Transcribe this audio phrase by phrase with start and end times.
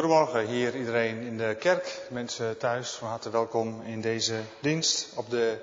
[0.00, 5.30] Goedemorgen hier iedereen in de kerk, mensen thuis, van harte welkom in deze dienst op
[5.30, 5.58] de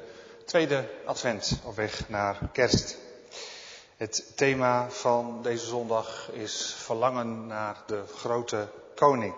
[0.46, 2.98] tweede advent op weg naar kerst.
[3.96, 9.34] Het thema van deze zondag is verlangen naar de grote koning.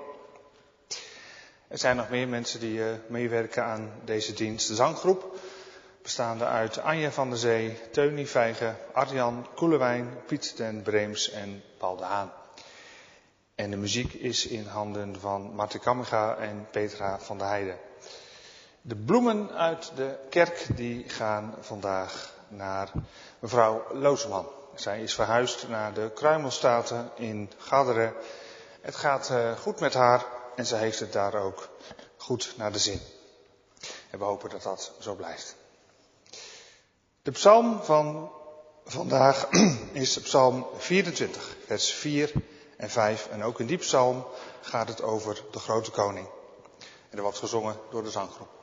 [1.68, 4.68] Er zijn nog meer mensen die eh, meewerken aan deze dienst.
[4.68, 5.38] De zanggroep,
[6.02, 11.96] bestaande uit Anja van der Zee, Teunie Vijgen, Arjan Koelewijn, Piet den Breems en Paul
[11.96, 12.39] de Haan.
[13.60, 17.78] En de muziek is in handen van Martin Kamminga en Petra van der Heijden.
[18.82, 22.92] De bloemen uit de kerk die gaan vandaag naar
[23.40, 24.48] mevrouw Loosman.
[24.76, 28.14] Zij is verhuisd naar de Kruimelstaten in Gadderen.
[28.82, 31.70] Het gaat uh, goed met haar en ze heeft het daar ook
[32.18, 33.00] goed naar de zin.
[34.10, 35.56] En we hopen dat dat zo blijft.
[37.22, 38.32] De psalm van
[38.86, 39.50] vandaag
[39.92, 42.32] is psalm 24, vers 4
[42.80, 43.28] en 5.
[43.28, 44.26] En ook in die psalm
[44.62, 46.28] gaat het over de grote koning.
[47.10, 48.59] En er wordt gezongen door de zanggroep.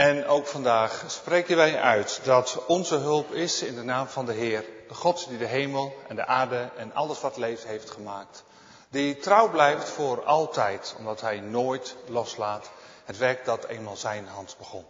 [0.00, 4.32] En ook vandaag spreken wij uit dat onze hulp is in de naam van de
[4.32, 8.44] Heer, de God die de hemel en de aarde en alles wat leeft heeft gemaakt.
[8.88, 12.70] Die trouw blijft voor altijd, omdat Hij nooit loslaat
[13.04, 14.84] het werk dat eenmaal Zijn hand begon.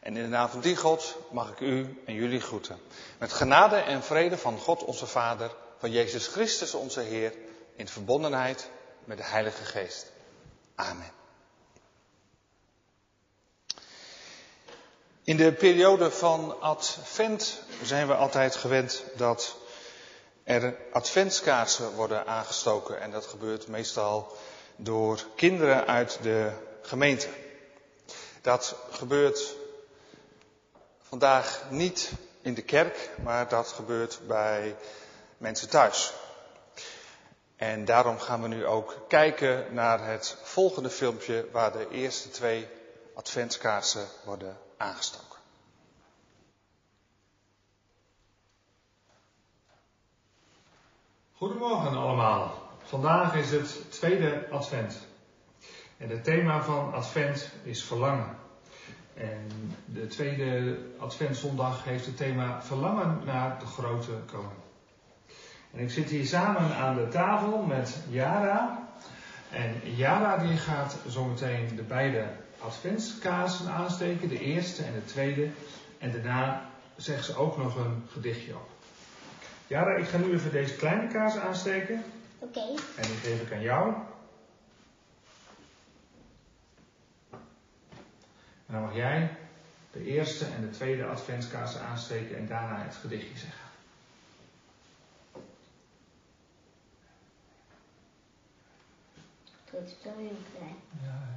[0.00, 2.78] En in de naam van die God mag ik u en jullie groeten.
[3.18, 7.32] Met genade en vrede van God onze Vader, van Jezus Christus onze Heer,
[7.76, 8.68] in verbondenheid
[9.04, 10.12] met de Heilige Geest.
[10.74, 11.23] Amen.
[15.24, 19.56] In de periode van Advent zijn we altijd gewend dat
[20.42, 23.00] er adventskaarsen worden aangestoken.
[23.00, 24.36] En dat gebeurt meestal
[24.76, 27.28] door kinderen uit de gemeente.
[28.40, 29.54] Dat gebeurt
[31.02, 34.76] vandaag niet in de kerk, maar dat gebeurt bij
[35.38, 36.12] mensen thuis.
[37.56, 42.68] En daarom gaan we nu ook kijken naar het volgende filmpje waar de eerste twee
[43.14, 45.38] adventskaarsen worden aangestoken.
[51.32, 52.62] Goedemorgen allemaal.
[52.82, 55.06] Vandaag is het tweede advent.
[55.96, 58.36] En het thema van advent is verlangen.
[59.14, 64.62] En de tweede adventzondag heeft het thema verlangen naar de grote koning.
[65.72, 68.88] En ik zit hier samen aan de tafel met Yara
[69.50, 72.26] En Jara die gaat zometeen de beide
[72.64, 75.48] adventskaarsen aansteken, de eerste en de tweede.
[75.98, 78.68] En daarna zegt ze ook nog een gedichtje op.
[79.66, 82.02] Jara, ik ga nu even deze kleine kaars aansteken.
[82.38, 82.60] Oké.
[82.96, 83.94] En die geef ik aan jou.
[88.66, 89.36] En dan mag jij
[89.92, 93.64] de eerste en de tweede adventskaarsen aansteken en daarna het gedichtje zeggen.
[99.64, 100.76] Het is wel heel klein.
[101.02, 101.33] Ja,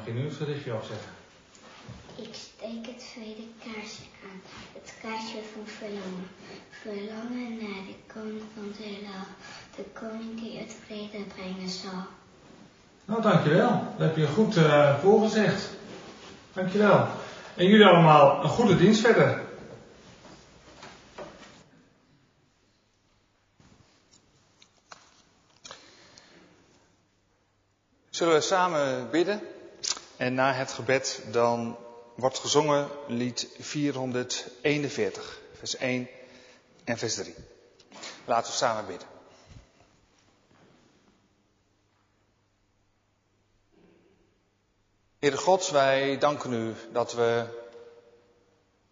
[0.00, 1.12] mag je nu het gedichtje opzeggen.
[2.16, 4.40] Ik steek het tweede kaarsje aan.
[4.72, 6.30] Het kaarsje van verlangen.
[6.70, 9.26] Verlangen naar de koning van het heelal.
[9.76, 12.04] De koning die het vrede brengen zal.
[13.04, 13.68] Nou, dankjewel.
[13.98, 15.68] Dat heb je goed eh, voorgezegd.
[16.52, 17.06] Dankjewel.
[17.56, 19.42] En jullie allemaal een goede dienst verder.
[28.10, 29.40] Zullen we samen bidden?
[30.20, 31.78] En na het gebed dan
[32.14, 36.08] wordt gezongen lied 441, vers 1
[36.84, 37.34] en vers 3.
[38.24, 39.08] Laten we samen bidden.
[45.18, 47.44] Heere God, wij danken u dat we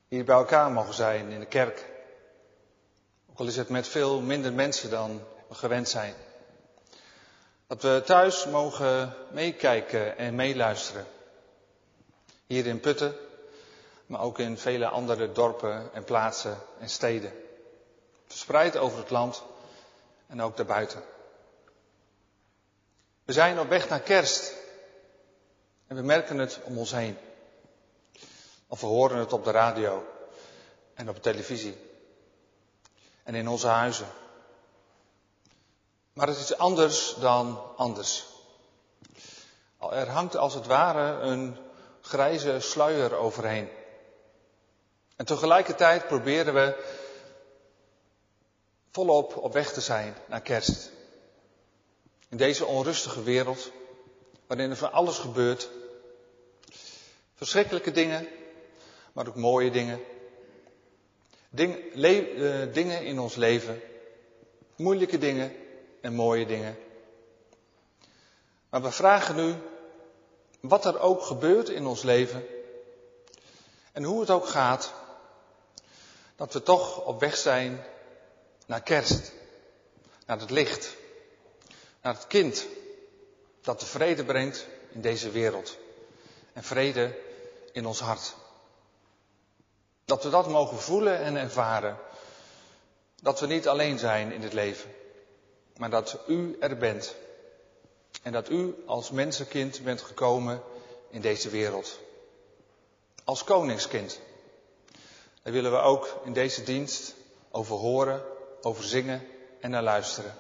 [0.09, 1.85] hier bij elkaar mogen zijn in de kerk.
[3.31, 6.15] Ook al is het met veel minder mensen dan we gewend zijn.
[7.67, 11.07] Dat we thuis mogen meekijken en meeluisteren.
[12.49, 13.15] Hier in Putten,
[14.07, 17.33] maar ook in vele andere dorpen en plaatsen en steden.
[18.27, 19.43] Verspreid over het land
[20.27, 21.03] en ook daarbuiten.
[23.25, 24.55] We zijn op weg naar kerst.
[25.87, 27.17] En we merken het om ons heen.
[28.67, 30.07] Of we horen het op de radio
[30.95, 31.77] en op de televisie.
[33.23, 34.09] En in onze huizen.
[36.13, 38.27] Maar het is anders dan anders.
[39.79, 41.68] Er hangt als het ware een
[42.09, 43.69] grijze sluier overheen.
[45.17, 46.85] En tegelijkertijd proberen we
[48.91, 50.91] volop op weg te zijn naar kerst.
[52.29, 53.73] In deze onrustige wereld,
[54.47, 55.69] waarin er van alles gebeurt.
[57.35, 58.29] Verschrikkelijke dingen,
[59.13, 60.01] maar ook mooie dingen.
[61.51, 63.81] Ding, le, uh, dingen in ons leven.
[64.77, 65.57] Moeilijke dingen
[66.01, 66.79] en mooie dingen.
[68.71, 69.55] Maar we vragen nu
[70.61, 72.47] wat er ook gebeurt in ons leven
[73.93, 74.93] en hoe het ook gaat,
[76.37, 77.85] dat we toch op weg zijn
[78.67, 79.33] naar kerst,
[80.27, 80.97] naar het licht,
[82.03, 82.67] naar het kind
[83.61, 85.77] dat de vrede brengt in deze wereld
[86.53, 87.19] en vrede
[87.73, 88.35] in ons hart.
[90.05, 91.97] Dat we dat mogen voelen en ervaren.
[93.23, 94.95] Dat we niet alleen zijn in het leven,
[95.77, 97.15] maar dat u er bent.
[98.23, 100.63] En dat u als mensenkind bent gekomen
[101.11, 101.99] in deze wereld.
[103.25, 104.21] Als koningskind.
[105.43, 107.15] Daar willen we ook in deze dienst
[107.51, 108.23] over horen,
[108.63, 109.27] over zingen
[109.61, 110.35] en naar luisteren.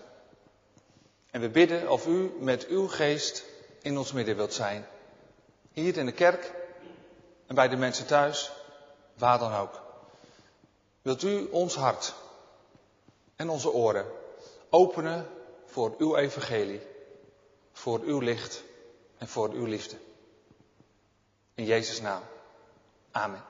[1.30, 3.44] En we bidden of u met uw geest
[3.82, 4.86] in ons midden wilt zijn.
[5.72, 6.52] Hier in de kerk
[7.46, 8.50] en bij de mensen thuis,
[9.14, 9.80] waar dan ook.
[11.02, 12.14] Wilt u ons hart
[13.36, 14.06] en onze oren
[14.70, 15.26] openen
[15.66, 16.80] voor uw evangelie,
[17.78, 18.62] voor uw licht
[19.18, 19.96] en voor uw liefde.
[21.54, 22.22] In Jezus' naam.
[23.10, 23.44] Amen.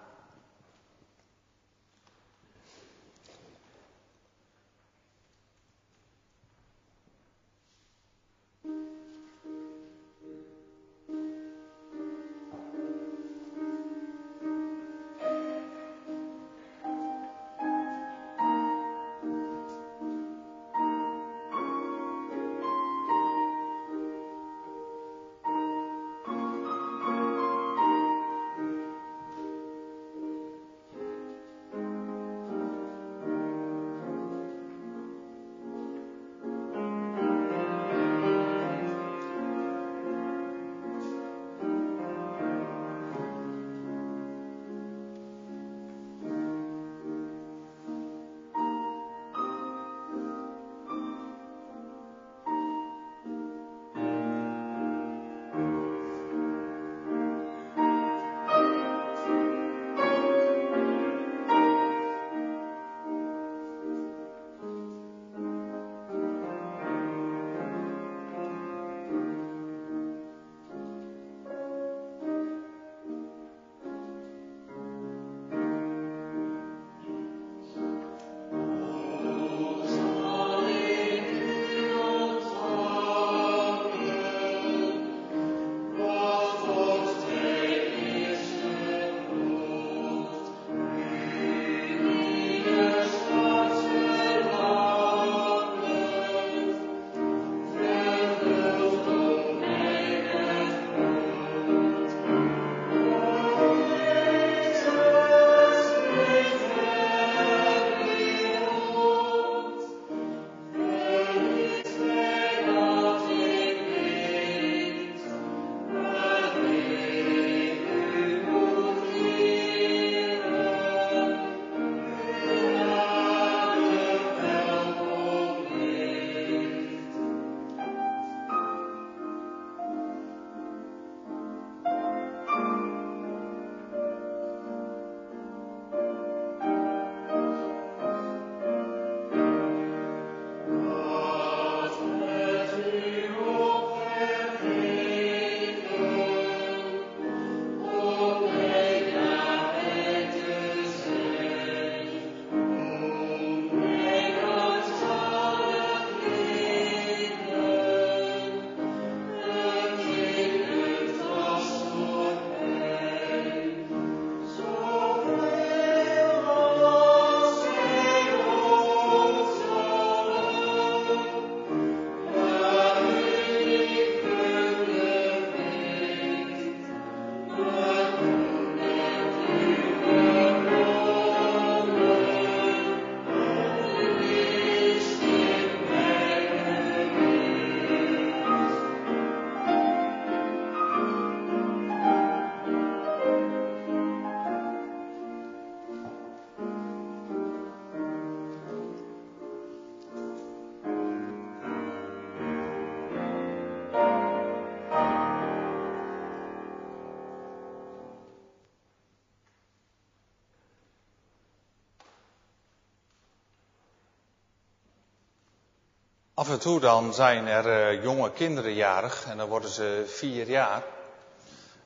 [216.39, 220.49] Af en toe dan zijn er eh, jonge kinderen jarig en dan worden ze vier
[220.49, 220.83] jaar.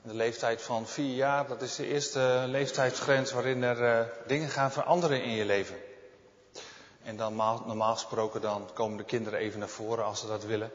[0.03, 4.73] De leeftijd van vier jaar, dat is de eerste leeftijdsgrens waarin er eh, dingen gaan
[4.73, 5.77] veranderen in je leven.
[7.03, 7.35] En dan
[7.67, 10.73] normaal gesproken dan komen de kinderen even naar voren als ze dat willen.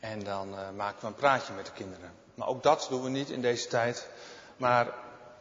[0.00, 2.12] En dan eh, maken we een praatje met de kinderen.
[2.34, 4.08] Maar ook dat doen we niet in deze tijd,
[4.56, 4.88] maar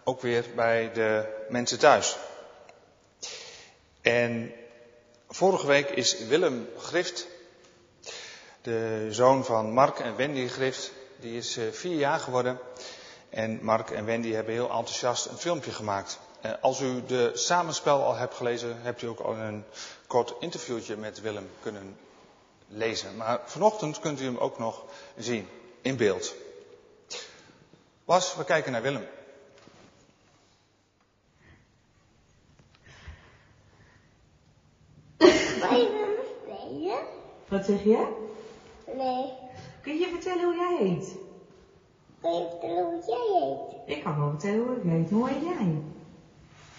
[0.04, 2.18] ook weer bij de mensen thuis.
[4.02, 4.54] En
[5.34, 7.28] vorige week is Willem Grift,
[8.62, 12.60] de zoon van Mark en Wendy Grift, die is eh, vier jaar geworden.
[13.30, 16.20] En Mark en Wendy hebben heel enthousiast een filmpje gemaakt.
[16.42, 19.64] Eh, als u de samenspel al hebt gelezen, hebt u ook al een
[20.08, 21.98] kort interviewtje met Willem kunnen
[22.68, 23.16] lezen.
[23.16, 24.84] Maar vanochtend kunt u hem ook nog
[25.18, 25.48] zien
[25.82, 26.34] in beeld.
[28.06, 29.08] Was, we kijken naar Willem.
[37.52, 38.08] Wat zeg je?
[38.98, 39.34] Nee.
[39.82, 41.16] Kun je vertellen hoe jij heet?
[42.22, 43.98] Kun je vertellen hoe jij heet?
[43.98, 45.10] Ik kan wel vertellen hoe ik heet.
[45.10, 45.82] Hoe heet jij?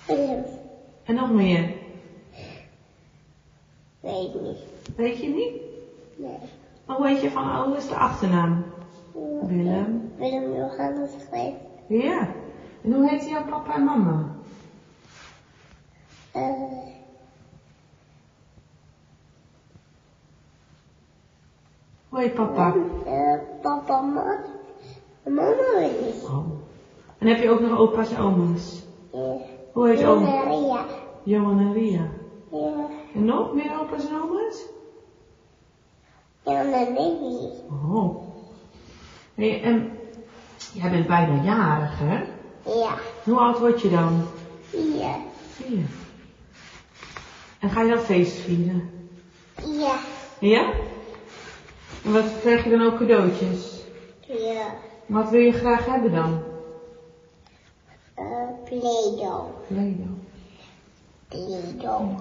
[0.07, 0.45] Willem.
[1.03, 1.75] En nog meer?
[4.01, 4.59] Weet niet.
[4.97, 5.61] Weet je niet?
[6.17, 6.39] Nee.
[6.87, 8.65] Maar hoe heet je van ouders de achternaam?
[9.43, 10.13] Willem.
[10.17, 11.57] Willem Johannes Grift.
[11.87, 12.29] Ja.
[12.85, 14.35] En hoe heet jouw papa en mama?
[16.37, 16.92] Uh,
[22.13, 22.75] Hoe heet papa?
[23.07, 24.45] uh, papa, mama.
[25.25, 26.25] Mama niet.
[26.25, 26.47] Oh.
[27.19, 28.83] En heb je ook nog opa's en oma's?
[29.13, 29.37] Ja.
[29.73, 30.43] Hoe heet Johan oma?
[30.43, 30.87] en Ria.
[31.23, 32.09] Johan en Ria.
[32.51, 32.89] Ja.
[33.15, 34.65] En nog meer opa's en oma's?
[36.43, 37.51] Jan en Lily.
[37.71, 38.23] Oh.
[39.35, 39.99] Hey, en
[40.73, 42.25] jij bent bijna jarig, hè?
[42.65, 42.95] Ja.
[43.25, 44.25] Hoe oud word je dan?
[44.99, 45.17] Ja.
[45.49, 45.85] Vier.
[47.59, 48.91] En ga je dan feest vieren?
[49.65, 49.95] Ja.
[50.39, 50.73] Ja?
[52.13, 53.83] En wat krijg je dan ook cadeautjes?
[54.21, 54.75] Ja.
[55.07, 56.43] Wat wil je graag hebben dan?
[58.19, 58.25] Uh,
[58.65, 59.45] Play-Doh.
[59.67, 60.19] Play-Doh.
[61.29, 62.21] Play-Doh.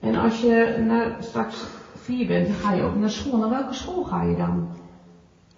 [0.00, 3.38] En als je naar, straks vier bent, dan ga je ook naar school.
[3.38, 4.68] Naar welke school ga je dan?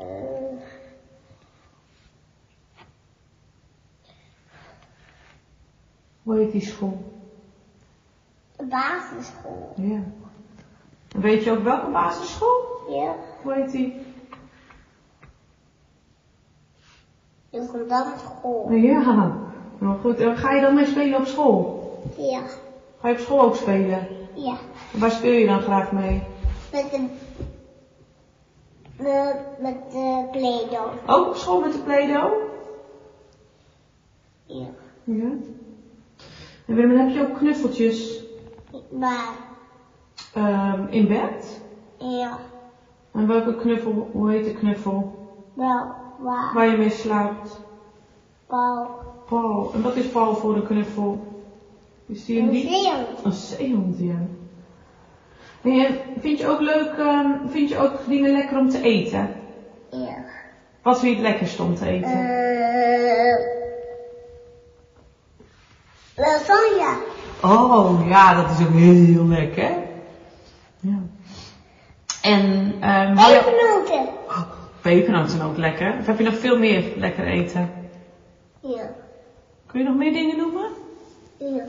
[0.00, 0.06] Uh,
[6.22, 7.02] Hoe heet die school?
[8.56, 9.72] basisschool.
[9.76, 10.00] Ja.
[11.08, 12.66] Weet je ook welke basisschool?
[12.88, 13.14] Ja.
[13.42, 14.06] Hoe heet die?
[17.88, 18.70] Naar school.
[18.70, 19.36] Ja.
[19.78, 21.92] Nou goed, en ga je dan mee spelen op school?
[22.16, 22.40] Ja.
[23.00, 24.06] Ga je op school ook spelen?
[24.34, 24.56] Ja.
[24.92, 26.22] En waar speel je dan graag mee?
[26.72, 27.06] Met de...
[28.96, 30.92] Met, met de Play-Doh.
[31.06, 32.32] Ook op school met de Play-Doh?
[34.46, 34.66] Ja.
[35.04, 35.30] Ja.
[36.66, 38.24] En Willem, heb je ook knuffeltjes
[38.90, 39.34] Waar?
[40.34, 41.60] ehm, in bed?
[41.98, 42.38] Ja.
[43.18, 45.28] En welke knuffel, hoe heet de knuffel?
[45.54, 46.54] Wel, waar?
[46.54, 47.60] Waar je mee slaapt?
[48.46, 48.86] Paul.
[49.28, 49.70] Paul.
[49.74, 51.26] En wat is Paul voor een knuffel?
[52.06, 53.24] Is die een zeehond.
[53.24, 54.18] Een zeehond, ja.
[56.20, 59.30] Vind je ook leuk, ehm, vind je ook dingen lekker om te eten?
[59.90, 60.24] Ja.
[60.82, 62.10] Wat vind je het lekkerst om te eten?
[62.10, 63.56] Eh...
[66.16, 66.96] Lasagne.
[67.42, 69.70] Oh, ja, dat is ook heel lekker.
[70.80, 70.98] Ja.
[72.22, 74.06] En, ehm hou je- Pepernoten.
[74.28, 74.42] Oh,
[74.80, 75.96] pepernoten ook lekker.
[76.00, 77.70] Of heb je nog veel meer lekker eten?
[78.60, 78.90] Ja.
[79.66, 80.70] Kun je nog meer dingen noemen?
[81.38, 81.64] Ja.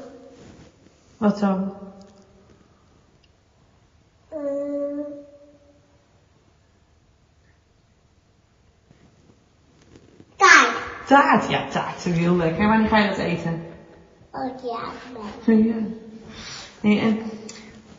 [1.17, 1.73] Wat dan?
[4.29, 4.37] Eh...
[10.35, 10.77] Taart.
[11.07, 11.49] Taart.
[11.49, 12.67] Ja, taart is heel lekker.
[12.67, 13.63] Wanneer ga je dat eten?
[14.31, 14.79] Oh ja.
[15.55, 15.75] Ja.
[16.81, 17.21] Nee, en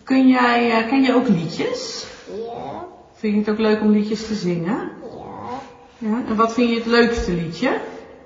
[0.03, 2.07] kun jij, eh, ken je ook liedjes?
[2.37, 2.87] Ja.
[3.13, 4.93] Vind je het ook leuk om liedjes te zingen?
[5.03, 5.61] Ja.
[5.99, 6.25] Ja.
[6.27, 7.69] En wat vind je het leukste liedje?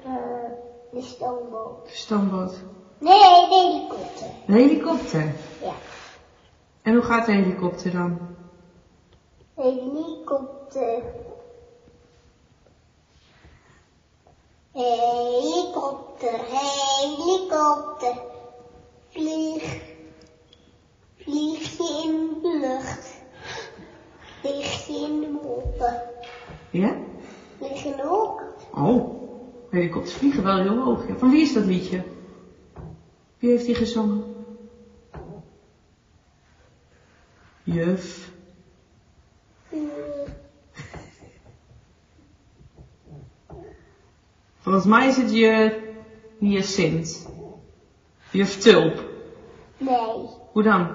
[0.04, 0.12] Eh,
[0.92, 1.86] de stoomboot.
[1.86, 2.54] De stoomboot.
[2.98, 4.26] Nee, de helikopter.
[4.46, 5.34] De helikopter.
[5.62, 5.72] Ja.
[6.82, 8.18] En hoe gaat de helikopter dan?
[9.54, 11.02] Helikopter.
[14.72, 18.14] Helikopter, helikopter.
[19.08, 19.82] Vlieg.
[21.16, 23.13] Vlieg je in de lucht.
[24.48, 26.02] Je in de wolken.
[26.70, 26.96] Ja?
[27.60, 28.42] Je in de hoek.
[28.74, 29.22] Oh,
[29.70, 31.08] helikopters vliegen wel heel hoog.
[31.08, 31.14] Ja.
[31.14, 32.02] Van wie is dat liedje?
[33.38, 34.34] Wie heeft die gezongen?
[37.62, 38.32] Juf.
[44.58, 45.80] Volgens mij is het je
[46.38, 47.28] Hyacint.
[48.30, 49.04] Juf Tulp.
[49.78, 50.28] Nee.
[50.52, 50.88] Hoe dan?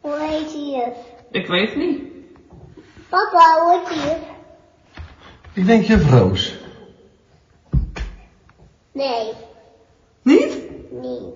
[0.00, 0.96] Hoe heet je juf?
[1.30, 2.11] Ik weet het niet.
[3.12, 4.16] Papa, hoort hier?
[5.52, 6.54] Ik denk juf Roos.
[8.92, 9.32] Nee,
[10.22, 10.58] Niet?
[10.90, 11.34] niet.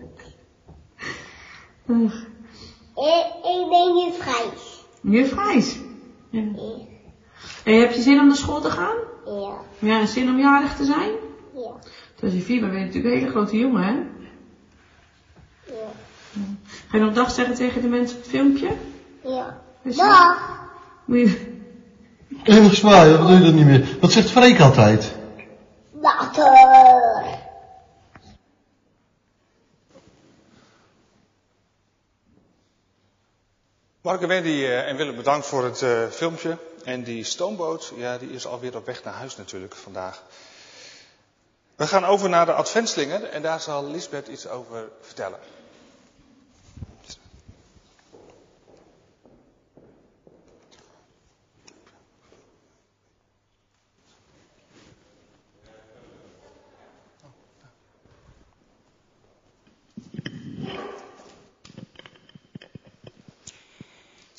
[1.87, 2.15] Ugh.
[2.95, 4.85] Ik, ik denk je Vrijs.
[5.01, 5.79] Juf Gijs.
[6.31, 6.41] Ja.
[6.41, 6.75] Ja.
[7.65, 8.97] En heb je zin om naar school te gaan?
[9.27, 9.55] Ja.
[9.79, 11.11] Ja, en zin om jarig te zijn?
[11.55, 11.71] Ja.
[12.23, 13.93] Als je vier bent, ben je natuurlijk een hele grote jongen, hè?
[15.75, 15.89] Ja.
[16.89, 18.69] Ga je nog dag zeggen tegen de mensen op het filmpje?
[19.25, 19.61] Ja.
[19.83, 20.61] Je- Dag.
[21.05, 21.55] Moet je...
[22.44, 23.96] Even zwaaien, wat doe je dat niet meer?
[24.01, 25.14] Wat zegt Freek altijd?
[26.01, 27.44] Later.
[34.01, 36.59] Mark en Wendy eh, en Willem bedankt voor het eh, filmpje.
[36.85, 40.22] En die stoomboot, ja, die is alweer op weg naar huis natuurlijk vandaag.
[41.77, 45.38] We gaan over naar de adventslinger en daar zal Lisbeth iets over vertellen.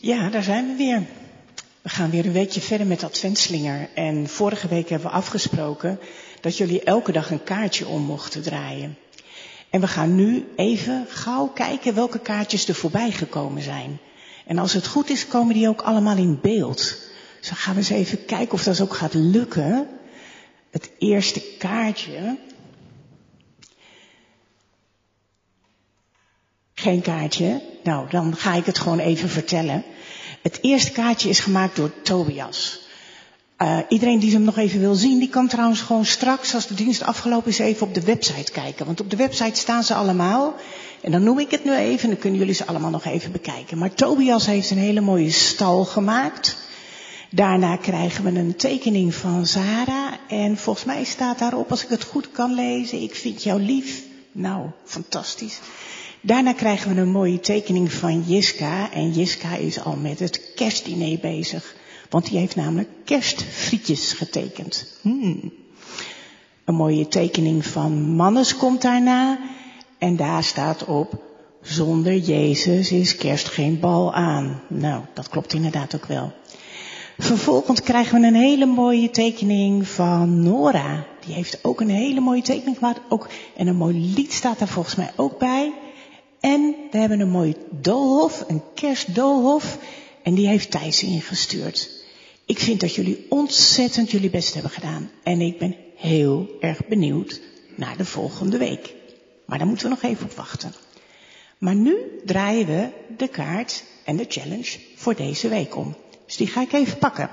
[0.07, 1.03] Ja, daar zijn we weer.
[1.81, 3.89] We gaan weer een weekje verder met Adventslinger.
[3.93, 5.99] En vorige week hebben we afgesproken
[6.41, 8.97] dat jullie elke dag een kaartje om mochten draaien.
[9.69, 13.99] En we gaan nu even gauw kijken welke kaartjes er voorbij gekomen zijn.
[14.45, 16.77] En als het goed is, komen die ook allemaal in beeld.
[17.39, 19.87] Dus dan gaan we eens even kijken of dat ook gaat lukken.
[20.71, 22.37] Het eerste kaartje.
[26.73, 27.61] Geen kaartje?
[27.83, 29.83] Nou, dan ga ik het gewoon even vertellen.
[30.47, 32.79] Het eerste kaartje is gemaakt door Tobias.
[33.61, 36.73] Uh, iedereen die hem nog even wil zien, die kan trouwens gewoon straks, als de
[36.73, 38.85] dienst afgelopen is, even op de website kijken.
[38.85, 40.55] Want op de website staan ze allemaal.
[41.01, 43.31] En dan noem ik het nu even, en dan kunnen jullie ze allemaal nog even
[43.31, 43.77] bekijken.
[43.77, 46.57] Maar Tobias heeft een hele mooie stal gemaakt.
[47.31, 50.13] Daarna krijgen we een tekening van Sarah.
[50.27, 54.03] En volgens mij staat daarop, als ik het goed kan lezen, ik vind jou lief.
[54.31, 55.59] Nou, fantastisch.
[56.27, 58.91] Daarna krijgen we een mooie tekening van Jiska.
[58.91, 61.75] En Jiska is al met het kerstdiner bezig.
[62.09, 64.97] Want die heeft namelijk kerstfrietjes getekend.
[65.01, 65.53] Hmm.
[66.65, 69.39] Een mooie tekening van Mannes komt daarna.
[69.97, 71.23] En daar staat op,
[71.61, 74.61] zonder Jezus is kerst geen bal aan.
[74.67, 76.31] Nou, dat klopt inderdaad ook wel.
[77.17, 81.05] Vervolgens krijgen we een hele mooie tekening van Nora.
[81.25, 82.99] Die heeft ook een hele mooie tekening gemaakt.
[83.09, 85.73] Ook, en een mooi lied staat daar volgens mij ook bij.
[86.39, 89.77] En we hebben een mooi doolhof, een kerstdoolhof.
[90.23, 91.89] En die heeft Thijs ingestuurd.
[92.45, 95.09] Ik vind dat jullie ontzettend jullie best hebben gedaan.
[95.23, 97.41] En ik ben heel erg benieuwd
[97.75, 98.93] naar de volgende week.
[99.45, 100.73] Maar daar moeten we nog even op wachten.
[101.57, 101.95] Maar nu
[102.25, 105.95] draaien we de kaart en de challenge voor deze week om.
[106.25, 107.29] Dus die ga ik even pakken.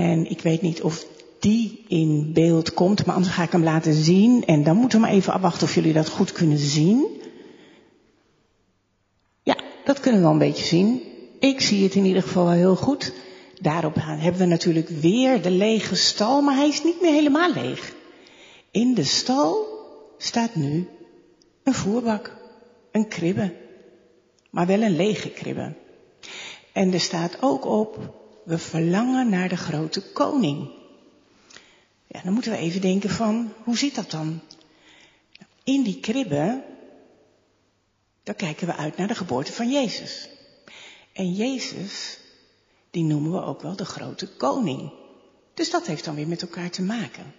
[0.00, 1.06] En ik weet niet of
[1.38, 4.44] die in beeld komt, maar anders ga ik hem laten zien.
[4.44, 7.06] En dan moeten we maar even afwachten of jullie dat goed kunnen zien.
[9.42, 11.02] Ja, dat kunnen we wel een beetje zien.
[11.38, 13.12] Ik zie het in ieder geval wel heel goed.
[13.60, 17.94] Daarop hebben we natuurlijk weer de lege stal, maar hij is niet meer helemaal leeg.
[18.70, 19.66] In de stal
[20.18, 20.88] staat nu
[21.62, 22.36] een voerbak,
[22.92, 23.54] een kribbe,
[24.50, 25.74] maar wel een lege kribbe.
[26.72, 30.70] En er staat ook op, we verlangen naar de grote koning.
[32.06, 34.40] Ja, dan moeten we even denken van, hoe zit dat dan?
[35.64, 36.64] In die kribbe,
[38.22, 40.28] daar kijken we uit naar de geboorte van Jezus.
[41.12, 42.18] En Jezus,
[42.90, 44.92] die noemen we ook wel de grote koning.
[45.54, 47.34] Dus dat heeft dan weer met elkaar te maken.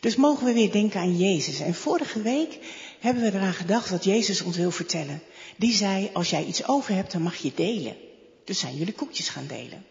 [0.00, 1.60] Dus mogen we weer denken aan Jezus.
[1.60, 2.58] En vorige week
[3.00, 5.22] hebben we eraan gedacht wat Jezus ons wil vertellen.
[5.56, 7.96] Die zei, als jij iets over hebt, dan mag je delen.
[8.44, 9.84] Dus zijn jullie koekjes gaan delen.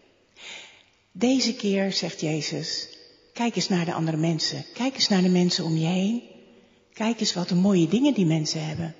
[1.12, 2.88] Deze keer zegt Jezus,
[3.32, 4.64] kijk eens naar de andere mensen.
[4.74, 6.22] Kijk eens naar de mensen om je heen.
[6.92, 8.94] Kijk eens wat de mooie dingen die mensen hebben.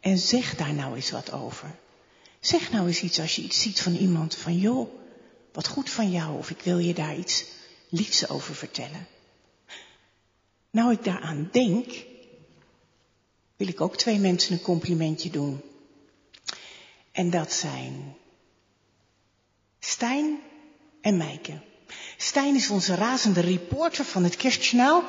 [0.00, 1.78] En zeg daar nou eens wat over.
[2.40, 4.88] Zeg nou eens iets als je iets ziet van iemand van joh,
[5.52, 7.44] wat goed van jou of ik wil je daar iets
[7.88, 9.06] liefs over vertellen.
[10.70, 12.04] Nou ik daaraan denk,
[13.56, 15.60] wil ik ook twee mensen een complimentje doen.
[17.12, 18.16] En dat zijn
[19.86, 20.40] Stijn
[21.00, 21.60] en Meike.
[22.16, 25.04] Stijn is onze razende reporter van het Kerstjournaal.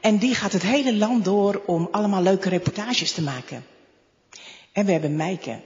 [0.00, 3.66] En die gaat het hele land door om allemaal leuke reportages te maken.
[4.72, 5.60] En we hebben Meike.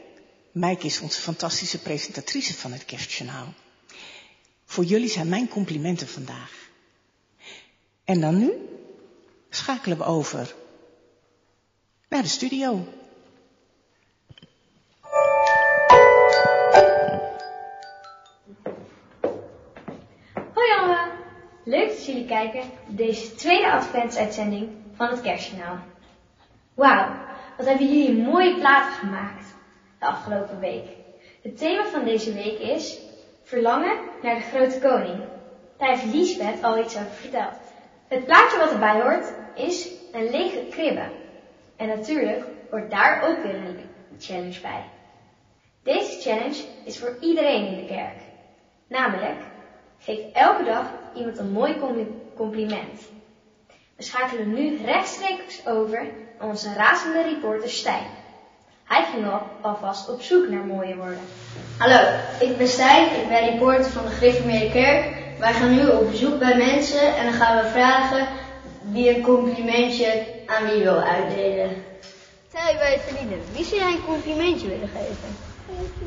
[0.53, 3.55] Meike is onze fantastische presentatrice van het Kerstjournaal.
[4.65, 6.53] Voor jullie zijn mijn complimenten vandaag.
[8.05, 8.53] En dan nu
[9.51, 10.55] schakelen we over
[12.09, 12.87] naar de studio.
[21.69, 25.79] Leuk dat jullie kijken deze tweede adventsuitzending van het Kerstjournaal.
[26.75, 27.15] Wauw,
[27.57, 29.55] wat hebben jullie mooie platen gemaakt
[29.99, 30.89] de afgelopen week.
[31.43, 32.99] Het thema van deze week is
[33.43, 35.25] Verlangen naar de Grote Koning.
[35.77, 37.55] Daar heeft Liesbeth al iets over verteld.
[38.09, 41.11] Het plaatje wat erbij hoort is een lege kribbe.
[41.77, 43.79] En natuurlijk hoort daar ook weer een
[44.19, 44.85] challenge bij.
[45.83, 48.21] Deze challenge is voor iedereen in de kerk.
[48.89, 49.41] Namelijk,
[50.07, 51.77] geef elke dag iemand een mooi
[52.37, 53.01] compliment.
[53.97, 58.07] We schakelen nu rechtstreeks over naar onze razende reporter Stijn.
[58.85, 61.27] Hij ging al, alvast op zoek naar mooie woorden.
[61.79, 61.99] Hallo,
[62.41, 65.17] ik ben Stijn, ik ben reporter van de Gereformeerde Kerk.
[65.39, 68.29] Wij gaan nu op bezoek bij mensen en dan gaan we vragen
[68.83, 71.85] wie een complimentje aan wie wil uitdelen.
[72.49, 75.37] Stel bij vrienden, wie zou jij een complimentje willen geven?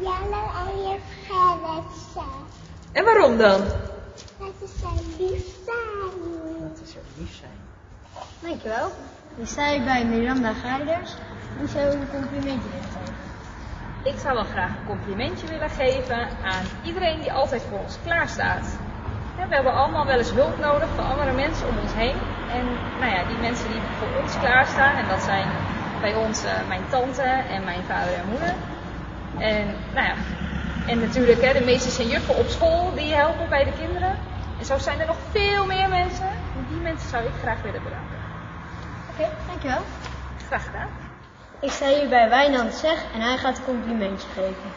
[0.02, 2.68] Jelle en je Gerritsen.
[2.92, 3.62] En waarom dan?
[4.38, 6.12] Dat is zo lief zijn.
[6.60, 7.60] Dat is zo lief zijn.
[8.40, 8.92] Dankjewel.
[9.38, 11.12] Ik sta bij Miranda Geiders.
[11.60, 13.16] Wie zou een complimentje willen geven?
[14.04, 18.78] Ik zou wel graag een complimentje willen geven aan iedereen die altijd voor ons klaarstaat.
[19.36, 22.16] We hebben allemaal wel eens hulp nodig van andere mensen om ons heen.
[22.52, 22.66] En
[23.00, 25.48] nou ja, die mensen die voor ons klaarstaan, en dat zijn
[26.02, 28.54] bij ons uh, mijn tante en mijn vader en moeder.
[29.38, 30.14] En nou ja,
[30.90, 34.18] en natuurlijk hè, de meesters en juffen op school die helpen bij de kinderen.
[34.60, 36.28] En zo zijn er nog veel meer mensen.
[36.28, 38.18] En die mensen zou ik graag willen bedanken.
[39.12, 39.82] Oké, okay, dankjewel.
[40.48, 40.90] Graag gedaan.
[41.60, 44.70] Ik sta hier bij Wijnand Zeg en hij gaat een complimentje geven.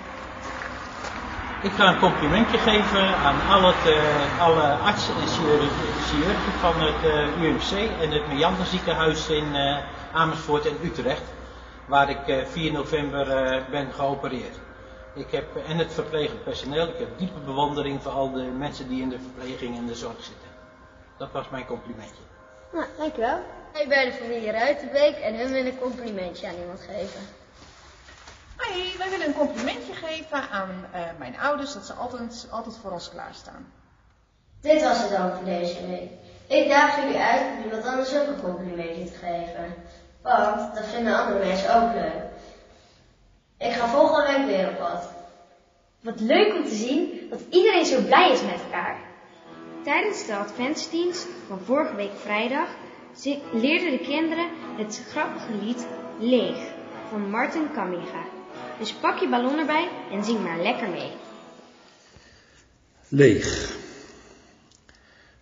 [1.62, 5.28] Ik ga een complimentje geven aan alle, uh, alle artsen en
[6.08, 9.76] chirurgen van het uh, UMC en het Meander ziekenhuis in uh,
[10.12, 11.32] Amersfoort en Utrecht,
[11.86, 13.26] waar ik 4 november
[13.70, 14.58] ben geopereerd.
[15.14, 19.02] Ik heb, en het verplegend personeel, ik heb diepe bewondering voor al de mensen die
[19.02, 20.48] in de verpleging en de zorg zitten.
[21.18, 22.22] Dat was mijn complimentje.
[22.72, 23.38] Nou, dankjewel.
[23.72, 27.20] Ik ben de familie Ruitenbeek en hun willen een complimentje aan iemand geven.
[28.56, 32.90] Hoi, wij willen een complimentje geven aan uh, mijn ouders dat ze altijd, altijd voor
[32.90, 33.72] ons klaarstaan.
[34.60, 36.10] Dit was het dan voor deze week.
[36.46, 39.74] Ik daag jullie uit om iemand anders ook een complimentje te geven.
[40.22, 42.31] Want dat vinden andere mensen ook leuk.
[43.62, 45.08] Ik ga volgende week weer op pad.
[46.00, 49.00] Wat leuk om te zien dat iedereen zo blij is met elkaar.
[49.84, 52.68] Tijdens de adventsdienst van vorige week vrijdag
[53.52, 55.86] leerden de kinderen het grappige lied
[56.18, 56.56] Leeg
[57.08, 58.24] van Martin Kamiga.
[58.78, 61.10] Dus pak je ballon erbij en zing maar lekker mee.
[63.08, 63.76] Leeg.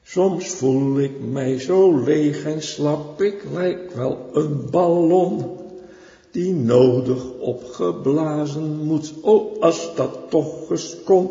[0.03, 5.60] Soms voel ik mij zo leeg en slap, ik lijk wel een ballon
[6.31, 9.13] die nodig opgeblazen moet.
[9.21, 11.31] Oh, als dat toch eens kon.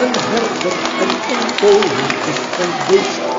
[0.00, 3.29] een helder en een koning is geweest.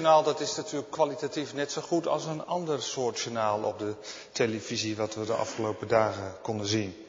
[0.00, 3.94] Dat is natuurlijk kwalitatief net zo goed als een ander soort journaal op de
[4.32, 7.06] televisie wat we de afgelopen dagen konden zien.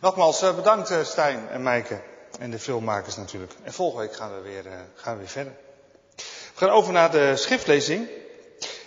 [0.00, 2.02] Nogmaals eh, bedankt eh, Stijn en Mijke
[2.38, 3.52] en de filmmakers natuurlijk.
[3.62, 5.52] En volgende week gaan we weer, uh, gaan we weer verder.
[6.16, 8.08] We gaan over naar de schriftlezing.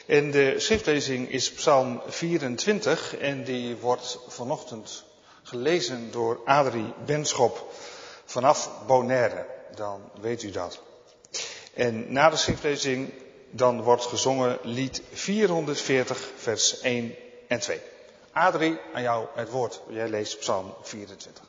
[0.05, 5.03] En de schriftlezing is Psalm 24 en die wordt vanochtend
[5.43, 7.73] gelezen door Adrie Benschop
[8.25, 9.45] vanaf Bonaire.
[9.75, 10.79] Dan weet u dat.
[11.77, 13.09] En na de schriftlezing
[13.51, 17.13] dan wordt gezongen lied 440 vers 1
[17.47, 17.79] en 2.
[18.31, 19.81] Adrie, aan jou het woord.
[19.89, 21.43] Jij leest Psalm 24.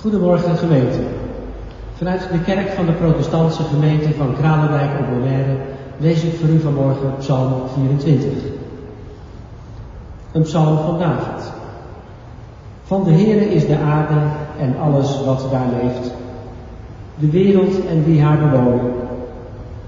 [0.00, 0.98] Goedemorgen gemeente.
[1.96, 5.56] Vanuit de kerk van de protestantse gemeente van Kralendijk op Bonaire
[5.98, 8.52] lees ik voor u vanmorgen Psalm 24.
[10.32, 11.43] Een psalm van David.
[12.86, 14.20] Van de Heere is de aarde
[14.58, 16.10] en alles wat daar leeft,
[17.14, 18.92] de wereld en wie haar bewonen.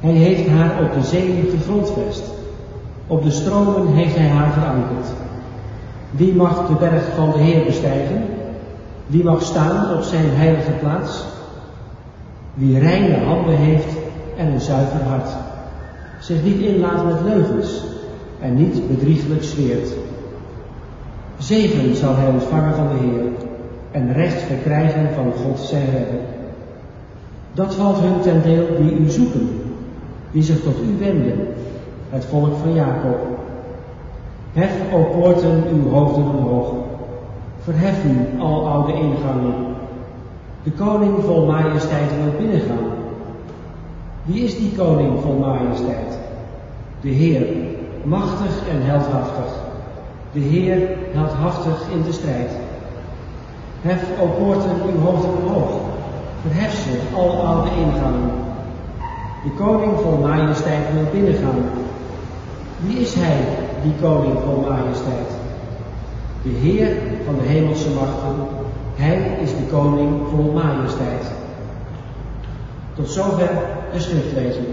[0.01, 2.23] Hij heeft haar op de zee gegrondvest.
[3.07, 5.07] Op de stromen heeft hij haar verankerd.
[6.11, 8.25] Wie mag de berg van de Heer bestijgen?
[9.07, 11.25] Wie mag staan op zijn heilige plaats?
[12.55, 13.97] Wie reine handen heeft
[14.37, 15.31] en een zuiver hart.
[16.21, 17.83] Zich niet inlaat met leugens
[18.41, 19.89] en niet bedrieglijk zweert.
[21.47, 23.25] Zegen zal hij ontvangen van de Heer
[23.91, 26.21] en recht verkrijgen van God zijn redder.
[27.53, 29.61] Dat valt hun ten deel die u zoeken,
[30.31, 31.39] die zich tot u wenden,
[32.11, 33.19] het volk van Jacob.
[34.53, 36.73] Hef, o poorten, uw hoofden omhoog.
[37.63, 39.55] Verhef u, al oude ingangen.
[40.63, 42.89] De koning vol majesteit wil binnengaan.
[44.23, 46.19] Wie is die koning vol majesteit?
[47.01, 47.47] De Heer,
[48.03, 49.66] machtig en heldhaftig.
[50.37, 52.51] De Heer heldhaftig in de strijd.
[53.83, 55.81] Hef, o poorten, uw hoofden omhoog.
[56.41, 58.31] Verhef zich, al oude ingangen.
[59.43, 61.65] De koning vol majesteit wil binnengaan.
[62.79, 63.37] Wie is hij,
[63.83, 65.31] die koning vol majesteit?
[66.43, 68.37] De Heer van de hemelse machten,
[68.95, 71.31] hij is de koning vol majesteit.
[72.95, 73.51] Tot zover
[73.93, 74.67] de schriftlezing.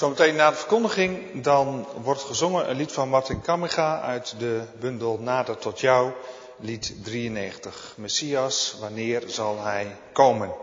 [0.00, 5.18] Zometeen na de verkondiging dan wordt gezongen een lied van Martin Kamiga uit de bundel
[5.18, 6.12] Nader tot jou,
[6.58, 7.94] lied 93.
[7.96, 10.54] Messias, wanneer zal hij komen?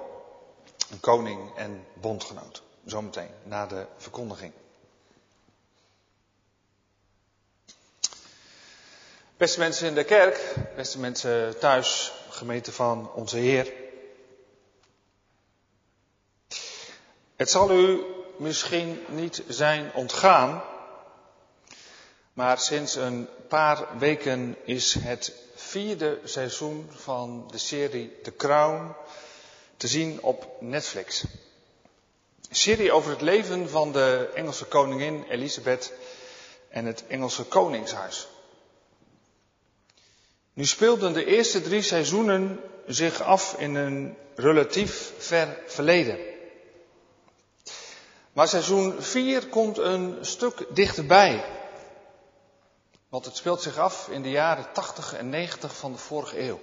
[0.92, 2.62] Een koning en bondgenoot.
[2.86, 4.54] Zometeen na de verkondiging.
[9.38, 13.74] Beste mensen in de kerk, beste mensen thuis, gemeente van onze Heer.
[17.36, 20.64] Het zal u misschien niet zijn ontgaan,
[22.34, 28.96] maar sinds een paar weken is het vierde seizoen van de serie The Crown
[29.78, 31.24] te zien op Netflix.
[32.50, 35.94] Een serie over het leven van de Engelse koningin Elisabeth
[36.70, 38.28] en het Engelse koningshuis.
[40.54, 46.18] Nu speelden de eerste drie seizoenen zich af in een relatief ver verleden.
[48.38, 51.46] Maar seizoen 4 komt een stuk dichterbij.
[53.10, 56.60] Want het speelt zich af in de jaren 80 en 90 van de vorige eeuw.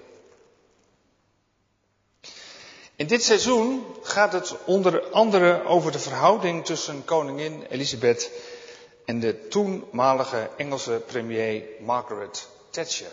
[2.97, 8.31] In dit seizoen gaat het onder andere over de verhouding tussen koningin Elisabeth
[9.05, 13.13] en de toenmalige Engelse premier Margaret Thatcher.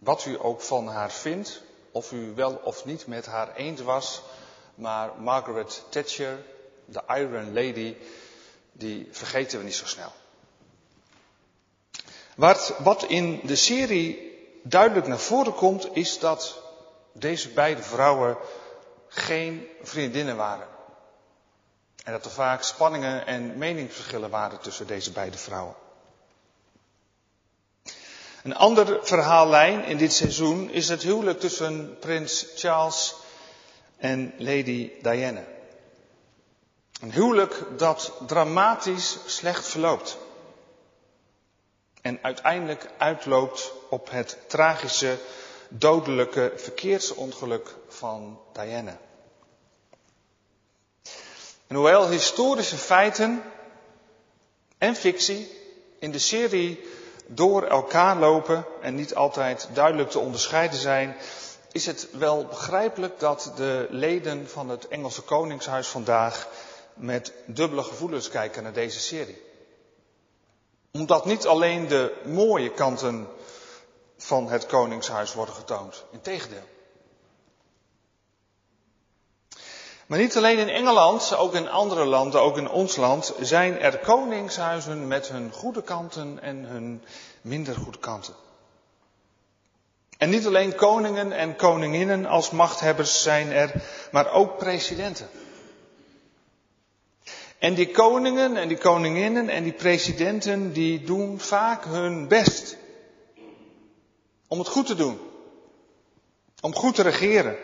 [0.00, 4.22] Wat u ook van haar vindt, of u wel of niet met haar eens was,
[4.74, 6.38] maar Margaret Thatcher,
[6.92, 7.96] de Iron Lady,
[8.72, 10.12] die vergeten we niet zo snel.
[12.34, 16.62] Wat, wat in de serie duidelijk naar voren komt, is dat
[17.12, 18.36] deze beide vrouwen
[19.08, 20.68] geen vriendinnen waren.
[22.04, 25.74] En dat er vaak spanningen en meningsverschillen waren tussen deze beide vrouwen.
[28.42, 33.14] Een andere verhaallijn in dit seizoen is het huwelijk tussen prins Charles
[33.96, 35.44] en Lady Diana.
[37.00, 40.18] Een huwelijk dat dramatisch slecht verloopt.
[42.02, 45.18] En uiteindelijk uitloopt op het tragische,
[45.68, 48.98] dodelijke verkeersongeluk van Diana.
[51.66, 53.42] En hoewel historische feiten
[54.78, 55.50] en fictie
[55.98, 56.84] in de serie
[57.26, 61.16] door elkaar lopen en niet altijd duidelijk te onderscheiden zijn,
[61.72, 66.48] is het wel begrijpelijk dat de leden van het Engelse Koningshuis vandaag
[67.00, 69.42] met dubbele gevoelens kijken naar deze serie.
[70.92, 73.28] Omdat niet alleen de mooie kanten
[74.16, 76.68] van het Koningshuis worden getoond, integendeel.
[80.06, 83.98] Maar niet alleen in Engeland, ook in andere landen, ook in ons land, zijn er
[83.98, 87.04] koningshuizen met hun goede kanten en hun
[87.40, 88.34] minder goede kanten.
[90.18, 93.72] En niet alleen koningen en koninginnen als machthebbers zijn er,
[94.10, 95.28] maar ook presidenten.
[97.60, 102.76] En die koningen en die koninginnen en die presidenten, die doen vaak hun best
[104.48, 105.20] om het goed te doen.
[106.60, 107.56] Om goed te regeren.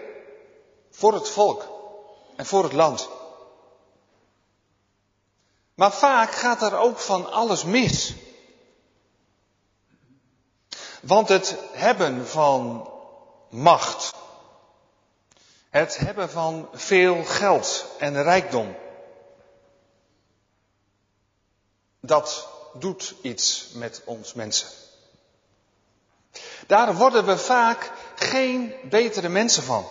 [0.90, 1.68] Voor het volk
[2.36, 3.08] en voor het land.
[5.74, 8.14] Maar vaak gaat er ook van alles mis.
[11.02, 12.90] Want het hebben van
[13.48, 14.14] macht,
[15.70, 18.76] het hebben van veel geld en rijkdom,
[22.06, 24.68] dat doet iets met ons mensen.
[26.66, 29.88] Daar worden we vaak geen betere mensen van.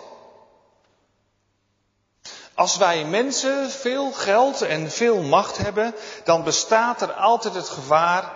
[2.54, 8.34] Als wij mensen veel geld en veel macht hebben, dan bestaat er altijd het gevaar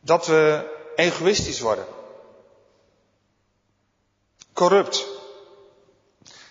[0.00, 1.86] dat we egoïstisch worden.
[4.52, 5.06] Corrupt.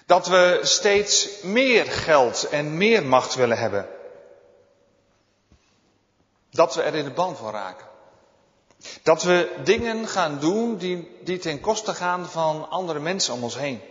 [0.06, 3.90] Dat we steeds meer geld en meer macht willen hebben.
[6.52, 7.88] Dat we er in de band van raken.
[9.04, 13.56] Dat we dingen gaan doen die, die ten koste gaan van andere mensen om ons
[13.56, 13.82] heen.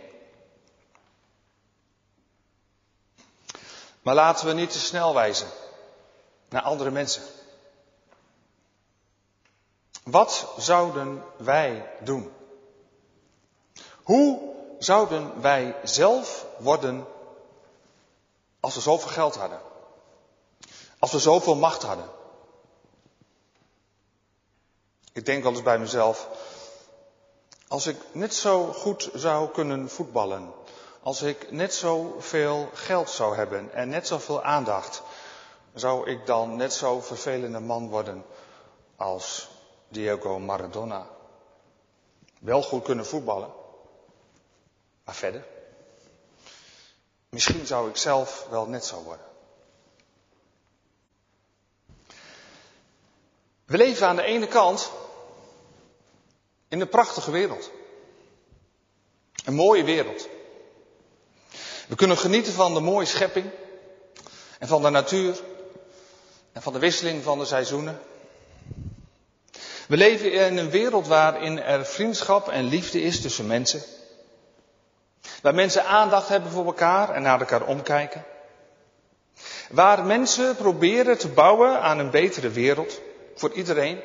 [4.01, 5.47] Maar laten we niet te snel wijzen
[6.49, 7.23] naar andere mensen.
[10.03, 12.31] Wat zouden wij doen?
[14.03, 17.07] Hoe zouden wij zelf worden
[18.59, 19.61] als we zoveel geld hadden?
[20.99, 22.09] Als we zoveel macht hadden?
[25.11, 26.27] Ik denk wel eens bij mezelf,
[27.67, 30.53] als ik net zo goed zou kunnen voetballen,
[31.03, 35.01] als ik net zoveel geld zou hebben en net zoveel aandacht,
[35.73, 38.25] zou ik dan net zo vervelende man worden
[38.95, 39.49] als
[39.87, 41.07] Diego Maradona.
[42.39, 43.53] Wel goed kunnen voetballen,
[45.03, 45.45] maar verder.
[47.29, 49.25] Misschien zou ik zelf wel net zo worden.
[53.65, 54.91] We leven aan de ene kant
[56.71, 57.71] in een prachtige wereld.
[59.45, 60.27] Een mooie wereld.
[61.87, 63.49] We kunnen genieten van de mooie schepping
[64.59, 65.39] en van de natuur
[66.51, 67.99] en van de wisseling van de seizoenen.
[69.87, 73.81] We leven in een wereld waarin er vriendschap en liefde is tussen mensen.
[75.41, 78.25] Waar mensen aandacht hebben voor elkaar en naar elkaar omkijken.
[79.69, 83.01] Waar mensen proberen te bouwen aan een betere wereld
[83.35, 84.01] voor iedereen.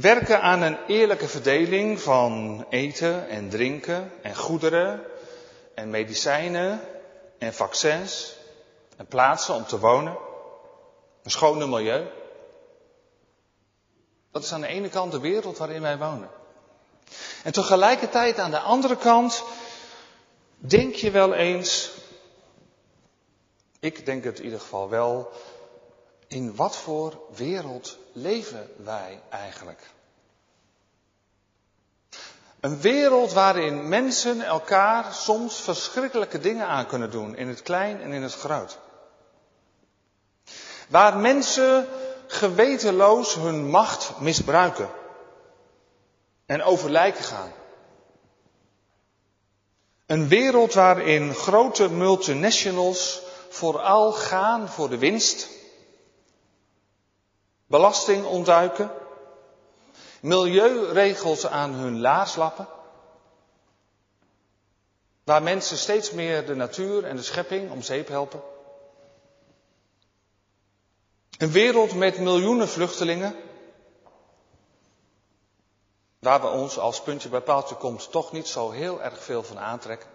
[0.00, 5.04] Werken aan een eerlijke verdeling van eten en drinken en goederen
[5.74, 6.80] en medicijnen
[7.38, 8.34] en vaccins
[8.96, 10.16] en plaatsen om te wonen.
[11.22, 12.06] Een schone milieu.
[14.30, 16.30] Dat is aan de ene kant de wereld waarin wij wonen.
[17.44, 19.44] En tegelijkertijd aan de andere kant
[20.56, 21.90] denk je wel eens,
[23.80, 25.30] ik denk het in ieder geval wel,
[26.28, 29.80] in wat voor wereld leven wij eigenlijk?
[32.60, 38.12] Een wereld waarin mensen elkaar soms verschrikkelijke dingen aan kunnen doen, in het klein en
[38.12, 38.78] in het groot.
[40.88, 41.88] Waar mensen
[42.26, 44.88] gewetenloos hun macht misbruiken
[46.46, 47.52] en over lijken gaan.
[50.06, 55.48] Een wereld waarin grote multinationals vooral gaan voor de winst,
[57.68, 58.90] belasting ontduiken,
[60.20, 62.68] milieuregels aan hun laars lappen,
[65.24, 68.42] waar mensen steeds meer de natuur en de schepping om zeep helpen.
[71.38, 73.36] Een wereld met miljoenen vluchtelingen,
[76.18, 79.58] waar we ons als puntje bij paaltje komt toch niet zo heel erg veel van
[79.58, 80.08] aantrekken.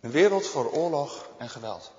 [0.00, 1.92] Een wereld voor oorlog en geweld.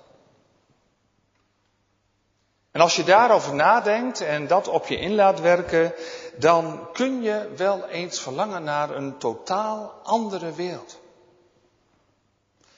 [2.70, 5.94] En als je daarover nadenkt en dat op je in laat werken,
[6.36, 10.98] dan kun je wel eens verlangen naar een totaal andere wereld.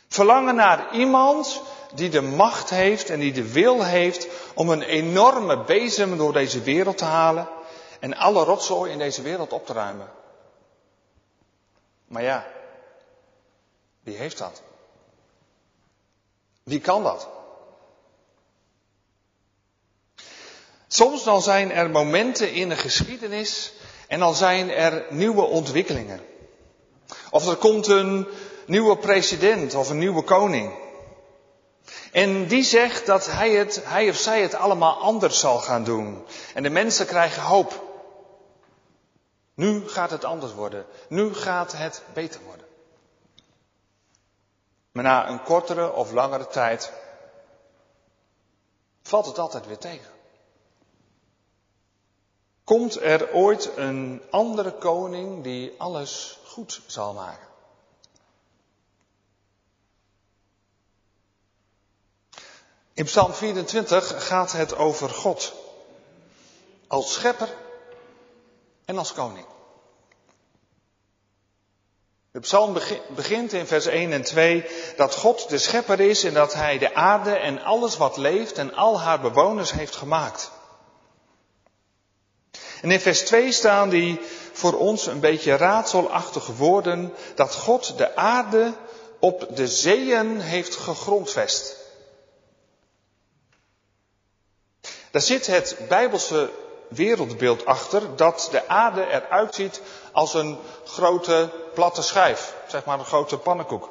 [0.08, 1.62] Verlangen naar iemand
[1.94, 6.60] die de macht heeft en die de wil heeft om een enorme bezem door deze
[6.60, 7.48] wereld te halen
[8.00, 10.10] en alle rotzooi in deze wereld op te ruimen.
[12.06, 12.46] Maar ja,
[14.02, 14.62] wie heeft dat?
[16.62, 17.28] Wie kan dat?
[20.92, 23.72] Soms dan zijn er momenten in de geschiedenis
[24.08, 26.20] en dan zijn er nieuwe ontwikkelingen.
[27.30, 28.28] Of er komt een
[28.66, 30.72] nieuwe president of een nieuwe koning.
[32.10, 36.24] En die zegt dat hij, het, hij of zij het allemaal anders zal gaan doen.
[36.54, 37.82] En de mensen krijgen hoop.
[39.54, 40.86] Nu gaat het anders worden.
[41.08, 42.66] Nu gaat het beter worden.
[44.92, 46.92] Maar na een kortere of langere tijd
[49.02, 50.20] valt het altijd weer tegen.
[52.64, 57.50] Komt er ooit een andere koning die alles goed zal maken?
[62.94, 65.52] In Psalm 24 gaat het over God
[66.86, 67.48] als schepper
[68.84, 69.46] en als koning.
[72.30, 74.64] De psalm begint in vers 1 en 2
[74.96, 78.74] dat God de schepper is en dat hij de aarde en alles wat leeft en
[78.74, 80.50] al haar bewoners heeft gemaakt.
[82.82, 84.20] En in vers 2 staan die
[84.52, 88.72] voor ons een beetje raadselachtige woorden dat God de aarde
[89.18, 91.76] op de zeeën heeft gegrondvest.
[95.10, 96.50] Daar zit het Bijbelse
[96.88, 99.80] wereldbeeld achter dat de aarde eruit ziet
[100.12, 103.90] als een grote platte schijf, zeg maar een grote pannenkoek.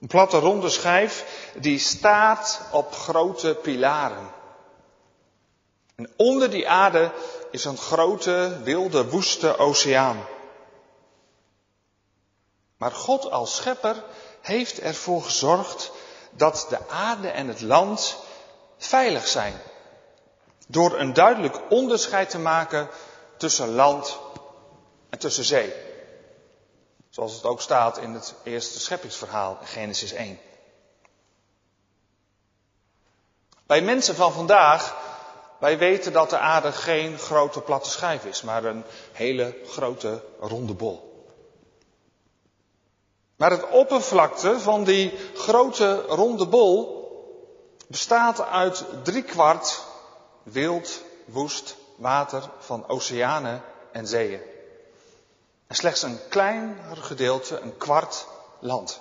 [0.00, 1.24] Een platte ronde schijf
[1.58, 4.30] die staat op grote pilaren.
[5.94, 7.12] En onder die aarde
[7.50, 10.26] is een grote, wilde, woeste oceaan.
[12.76, 14.04] Maar God als schepper
[14.40, 15.92] heeft ervoor gezorgd
[16.30, 18.16] dat de aarde en het land
[18.78, 19.60] veilig zijn.
[20.66, 22.88] Door een duidelijk onderscheid te maken
[23.36, 24.18] tussen land
[25.10, 25.72] en tussen zee.
[27.10, 30.38] Zoals het ook staat in het eerste scheppingsverhaal in Genesis 1.
[33.66, 34.96] Bij mensen van vandaag,
[35.60, 40.74] wij weten dat de aarde geen grote platte schijf is, maar een hele grote ronde
[40.74, 41.08] bol.
[43.36, 46.98] Maar het oppervlakte van die grote ronde bol
[47.86, 49.84] bestaat uit driekwart
[50.42, 54.40] wild, woest water van oceanen en zeeën.
[55.66, 58.26] En slechts een klein gedeelte, een kwart
[58.58, 59.00] land.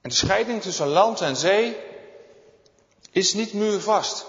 [0.00, 1.76] En de scheiding tussen land en zee
[3.12, 4.26] is niet muurvast.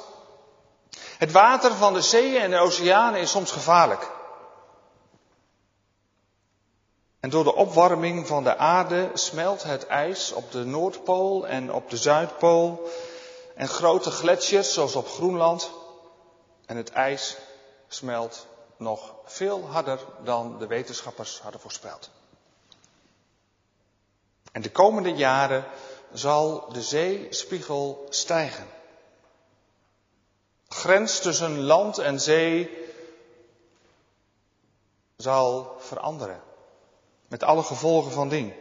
[1.18, 4.12] Het water van de zeeën en de oceanen is soms gevaarlijk.
[7.20, 11.90] En door de opwarming van de aarde smelt het ijs op de Noordpool en op
[11.90, 12.90] de Zuidpool.
[13.56, 15.72] En grote gletsjers zoals op Groenland.
[16.66, 17.38] En het ijs
[17.88, 22.10] smelt nog veel harder dan de wetenschappers hadden voorspeld.
[24.52, 25.66] En de komende jaren
[26.14, 28.68] zal de zeespiegel stijgen.
[30.84, 32.70] Grens tussen land en zee
[35.18, 36.42] zal veranderen.
[37.28, 38.54] Met alle gevolgen van dien.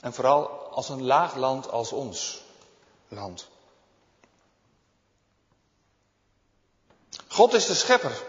[0.00, 2.42] En vooral als een laag land als ons
[3.08, 3.48] land.
[7.28, 8.22] God is de schepper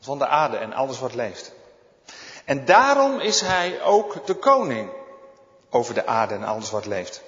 [0.00, 1.52] van de aarde en alles wat leeft.
[2.44, 4.90] En daarom is hij ook de koning
[5.70, 7.22] over de aarde en alles wat leeft.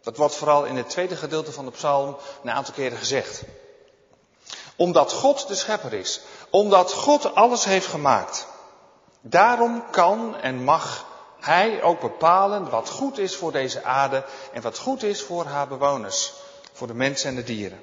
[0.00, 3.44] Dat wordt vooral in het tweede gedeelte van de psalm een aantal keren gezegd.
[4.76, 6.20] Omdat God de schepper is.
[6.50, 8.46] Omdat God alles heeft gemaakt.
[9.20, 11.04] Daarom kan en mag
[11.40, 15.68] Hij ook bepalen wat goed is voor deze aarde en wat goed is voor haar
[15.68, 16.32] bewoners,
[16.72, 17.82] voor de mensen en de dieren.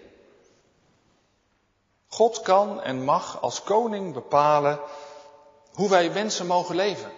[2.08, 4.80] God kan en mag als koning bepalen
[5.74, 7.12] hoe wij mensen mogen leven.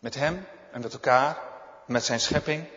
[0.00, 1.38] Met Hem en met elkaar,
[1.86, 2.68] met Zijn schepping.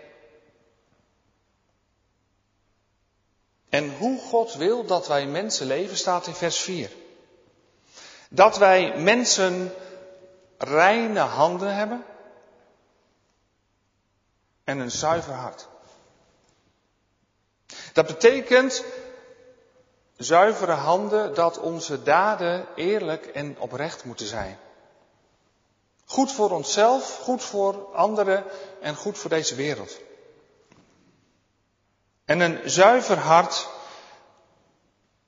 [3.71, 6.91] En hoe God wil dat wij mensen leven staat in vers 4.
[8.29, 9.73] Dat wij mensen
[10.57, 12.05] reine handen hebben
[14.63, 15.67] en een zuiver hart.
[17.93, 18.83] Dat betekent
[20.17, 24.57] zuivere handen dat onze daden eerlijk en oprecht moeten zijn.
[26.05, 28.43] Goed voor onszelf, goed voor anderen
[28.81, 29.99] en goed voor deze wereld.
[32.31, 33.69] En een zuiver hart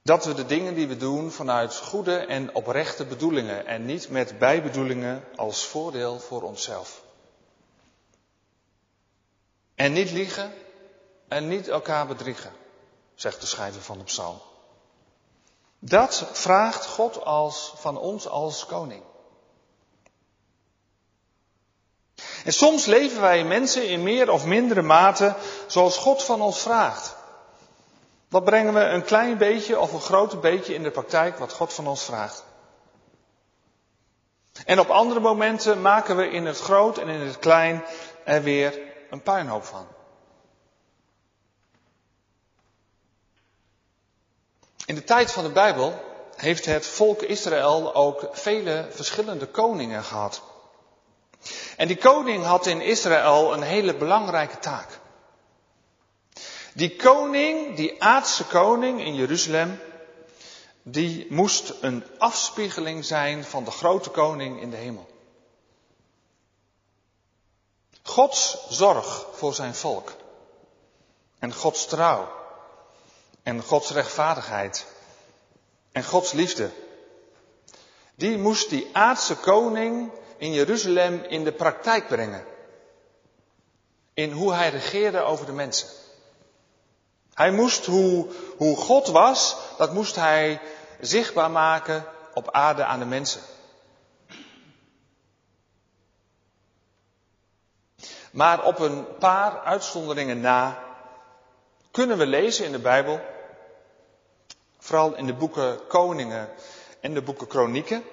[0.02, 4.40] dat we de dingen die we doen vanuit goede en oprechte bedoelingen en niet met
[4.40, 7.02] bijbedoelingen als voordeel voor onszelf.
[9.76, 10.54] En niet liegen
[11.28, 12.52] en niet elkaar bedriegen,
[13.16, 14.42] zegt de schrijver van de psalm.
[15.80, 19.04] Dat vraagt God als, van ons als koning.
[22.44, 25.36] En soms leven wij mensen in meer of mindere mate
[25.68, 27.16] zoals God van ons vraagt.
[28.30, 31.74] Wat brengen we een klein beetje of een groot beetje in de praktijk wat God
[31.74, 32.44] van ons vraagt?
[34.66, 37.84] En op andere momenten maken we in het groot en in het klein
[38.24, 38.80] er weer
[39.10, 39.88] een puinhoop van.
[44.86, 46.02] In de tijd van de Bijbel
[46.36, 50.42] heeft het volk Israël ook vele verschillende koningen gehad.
[51.78, 55.00] En die koning had in Israël een hele belangrijke taak.
[56.74, 59.80] Die koning, die aardse koning in Jeruzalem,
[60.84, 65.12] die moest een afspiegeling zijn van de grote koning in de hemel.
[68.04, 70.14] Gods zorg voor zijn volk.
[71.40, 72.32] En Gods trouw.
[73.44, 74.86] En Gods rechtvaardigheid.
[75.92, 76.70] En Gods liefde.
[78.16, 80.12] Die moest die aardse koning
[80.44, 82.46] in Jeruzalem in de praktijk brengen.
[84.14, 85.88] In hoe hij regeerde over de mensen.
[87.34, 88.28] Hij moest hoe,
[88.58, 90.62] hoe God was, dat moest hij
[91.00, 93.42] zichtbaar maken op aarde aan de mensen.
[98.32, 100.84] Maar op een paar uitzonderingen na
[101.92, 103.20] kunnen we lezen in de Bijbel,
[104.78, 106.50] vooral in de boeken Koningen
[107.00, 108.04] en de boeken Kronieken,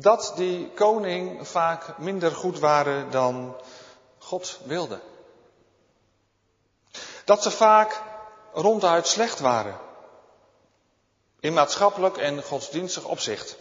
[0.00, 3.56] dat die koning vaak minder goed waren dan
[4.18, 5.00] God wilde.
[7.24, 8.02] Dat ze vaak
[8.52, 9.78] ronduit slecht waren.
[11.40, 13.56] In maatschappelijk en godsdienstig opzicht.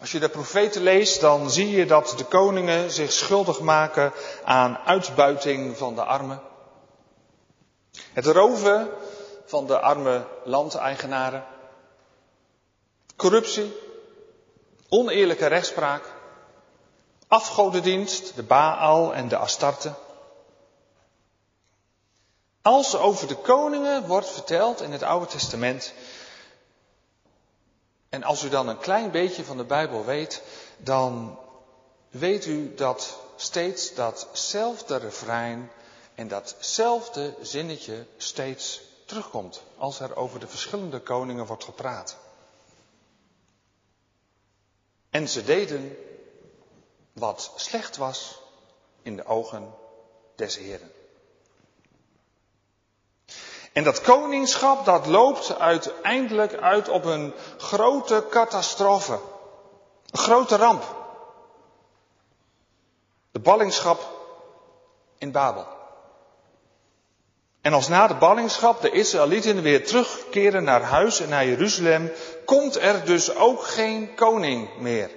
[0.00, 4.12] Als je de profeten leest, dan zie je dat de koningen zich schuldig maken
[4.44, 6.42] aan uitbuiting van de armen.
[8.12, 8.90] Het roven
[9.44, 11.44] van de arme landeigenaren.
[13.16, 13.84] Corruptie.
[14.88, 16.04] Oneerlijke rechtspraak.
[17.28, 19.94] Afgodendienst, de Baal en de Astarte.
[22.62, 25.92] Als over de koningen wordt verteld in het Oude Testament,
[28.08, 30.42] en als u dan een klein beetje van de Bijbel weet,
[30.76, 31.38] dan
[32.10, 35.70] weet u dat steeds datzelfde refrein
[36.14, 42.16] en datzelfde zinnetje steeds terugkomt als er over de verschillende koningen wordt gepraat.
[45.10, 45.96] En ze deden
[47.12, 48.42] wat slecht was
[49.02, 49.74] in de ogen
[50.34, 50.92] des Heren.
[53.72, 59.20] En dat koningschap dat loopt uiteindelijk uit op een grote catastrofe.
[60.10, 60.96] Een grote ramp.
[63.30, 64.10] De ballingschap
[65.18, 65.75] in Babel.
[67.66, 72.12] En als na de ballingschap de Israëlieten weer terugkeren naar huis en naar Jeruzalem,
[72.44, 75.10] komt er dus ook geen koning meer.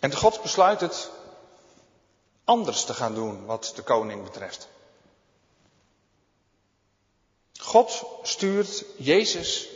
[0.00, 1.10] En God besluit het
[2.44, 4.68] anders te gaan doen wat de koning betreft.
[7.58, 9.68] God stuurt Jezus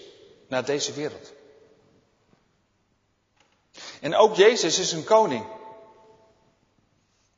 [0.49, 1.33] naar deze wereld.
[4.01, 5.58] En ook Jezus is een koning.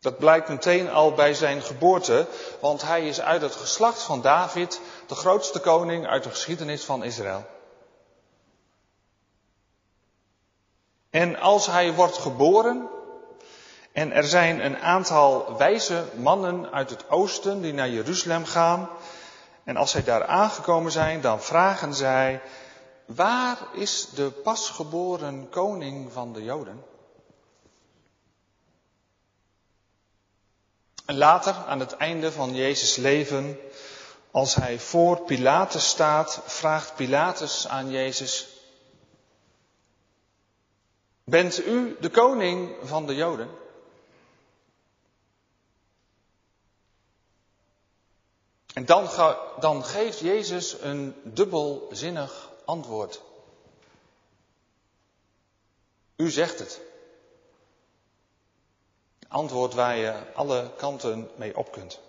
[0.01, 2.27] Dat blijkt meteen al bij zijn geboorte,
[2.61, 7.05] want hij is uit het geslacht van David de grootste koning uit de geschiedenis van
[7.05, 7.47] Israël.
[11.11, 12.89] En als hij wordt geboren,
[13.93, 18.89] En er zijn een aantal wijze mannen uit het oosten die naar Jeruzalem gaan.
[19.65, 22.41] En als zij daar aangekomen zijn, dan vragen zij,
[23.07, 26.85] waar is de pasgeboren koning van de Joden?
[31.11, 33.59] En later, aan het einde van Jezus' leven,
[34.31, 38.49] als hij voor Pilatus staat, vraagt Pilatus aan Jezus,
[41.25, 43.51] bent u de koning van de Joden?
[48.75, 49.09] En dan,
[49.61, 53.23] dan geeft Jezus een dubbelzinnig antwoord.
[56.17, 56.90] U zegt het.
[59.31, 62.01] Antwoord waar je alle kanten mee op kunt.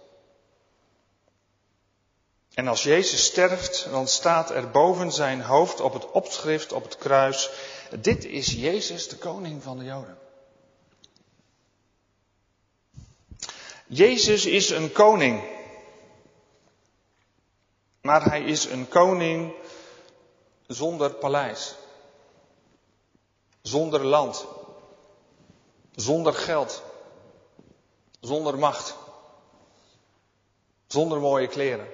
[2.54, 6.98] En als Jezus sterft, dan staat er boven zijn hoofd op het opschrift op het
[6.98, 7.50] kruis,
[8.00, 10.18] dit is Jezus, de koning van de Joden.
[13.88, 15.44] Jezus is een koning.
[18.02, 19.54] Maar hij is een koning
[20.68, 21.76] zonder paleis.
[23.62, 24.46] Zonder land.
[25.96, 26.84] Zonder geld.
[28.22, 28.96] Zonder macht.
[30.88, 31.88] Zonder mooie kleren.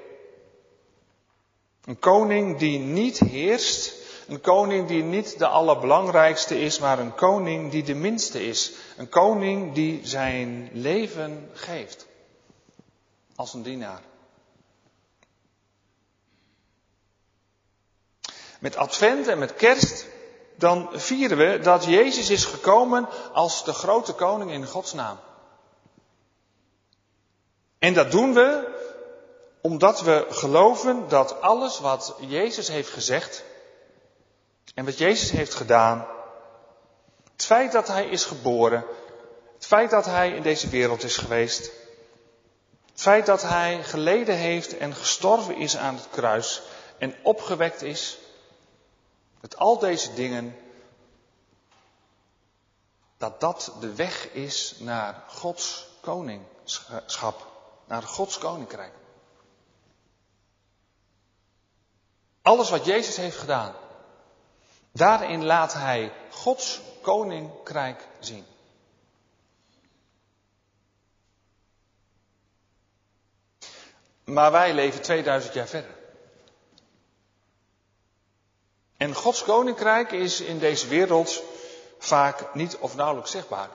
[1.86, 3.94] Een koning die niet heerst.
[4.28, 8.72] Een koning die niet de allerbelangrijkste is, maar een koning die de minste is.
[8.98, 12.08] Een koning die zijn leven geeft.
[13.36, 14.02] Als een dienaar.
[18.60, 20.06] Met Advent en met Kerst,
[20.56, 25.20] dan vieren we dat Jezus is gekomen als de grote koning in Gods naam.
[27.80, 28.76] En dat doen we
[29.62, 33.44] omdat we geloven dat alles wat Jezus heeft gezegd
[34.74, 36.08] en wat Jezus heeft gedaan,
[37.32, 38.86] het feit dat Hij is geboren,
[39.54, 41.72] het feit dat Hij in deze wereld is geweest,
[42.92, 46.62] het feit dat Hij geleden heeft en gestorven is aan het kruis
[46.98, 48.18] en opgewekt is,
[49.42, 50.56] dat al deze dingen,
[53.18, 57.57] dat dat de weg is naar Gods koningschap,
[57.88, 58.94] naar Gods koninkrijk.
[62.42, 63.76] Alles wat Jezus heeft gedaan,
[64.92, 68.46] daarin laat Hij Gods koninkrijk zien.
[74.24, 75.96] Maar wij leven 2000 jaar verder.
[78.98, 81.44] En Gods koninkrijk is in deze wereld
[81.98, 83.70] vaak niet of nauwelijks zichtbaar.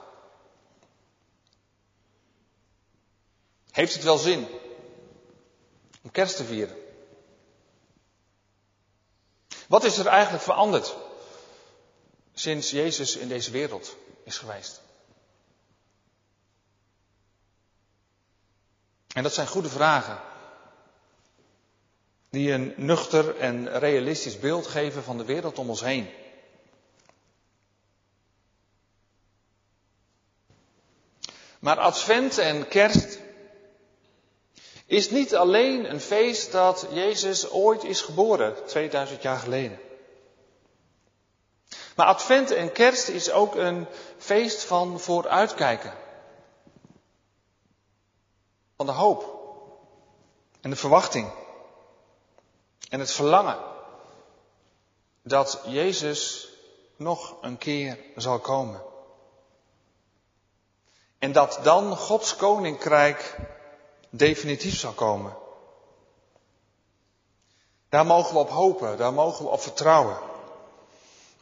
[3.73, 4.47] Heeft het wel zin
[6.01, 6.77] om kerst te vieren?
[9.67, 10.95] Wat is er eigenlijk veranderd
[12.33, 14.81] sinds Jezus in deze wereld is geweest?
[19.13, 20.21] En dat zijn goede vragen
[22.29, 26.09] die een nuchter en realistisch beeld geven van de wereld om ons heen.
[31.59, 33.22] Maar Advent en Kerst
[34.85, 39.79] is niet alleen een feest dat Jezus ooit is geboren, 2000 jaar geleden.
[41.95, 45.93] Maar Advent en Kerst is ook een feest van vooruitkijken.
[48.77, 49.41] Van de hoop
[50.61, 51.31] en de verwachting.
[52.89, 53.57] En het verlangen
[55.21, 56.49] dat Jezus
[56.95, 58.81] nog een keer zal komen.
[61.19, 63.35] En dat dan Gods koninkrijk
[64.15, 65.35] definitief zal komen.
[67.89, 70.17] Daar mogen we op hopen, daar mogen we op vertrouwen.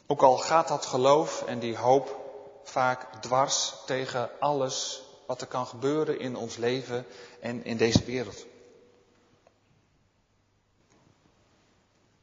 [0.08, 2.20] Ook al gaat dat geloof en die hoop
[2.64, 7.06] vaak dwars tegen alles wat er kan gebeuren in ons leven
[7.40, 8.46] en in deze wereld.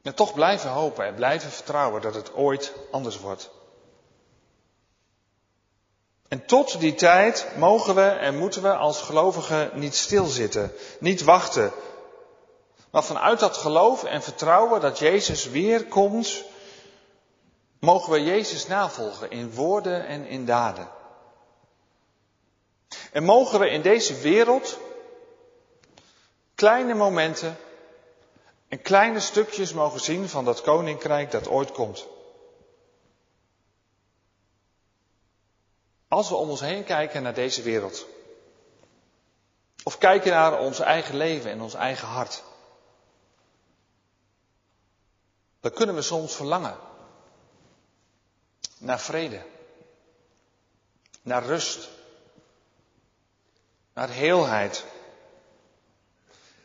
[0.01, 3.49] En toch blijven hopen en blijven vertrouwen dat het ooit anders wordt.
[6.29, 11.71] En tot die tijd mogen we en moeten we als gelovigen niet stilzitten, niet wachten.
[12.91, 16.43] Maar vanuit dat geloof en vertrouwen dat Jezus weer komt,
[17.79, 20.89] mogen we Jezus navolgen in woorden en in daden.
[23.11, 24.77] En mogen we in deze wereld
[26.55, 27.57] kleine momenten
[28.67, 32.07] en kleine stukjes mogen zien van dat koninkrijk dat ooit komt.
[36.09, 38.05] Als we om ons heen kijken naar deze wereld.
[39.83, 42.43] Of kijken naar ons eigen leven en ons eigen hart.
[45.59, 46.77] Dan kunnen we soms verlangen.
[48.77, 49.45] Naar vrede.
[51.21, 51.89] Naar rust.
[53.99, 54.85] naar heelheid,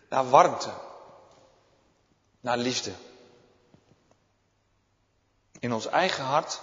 [0.08, 0.72] naar warmte,
[2.40, 2.92] naar liefde.
[5.58, 6.60] In ons eigen hart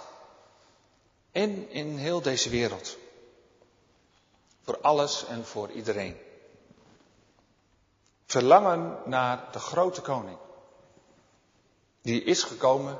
[1.32, 2.96] en in heel deze wereld.
[4.62, 6.16] Voor alles en voor iedereen.
[8.24, 10.38] Verlangen naar de grote koning.
[12.02, 12.98] Die is gekomen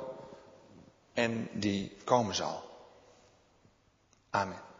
[1.13, 2.63] en die komen zal.
[4.29, 4.72] Amen.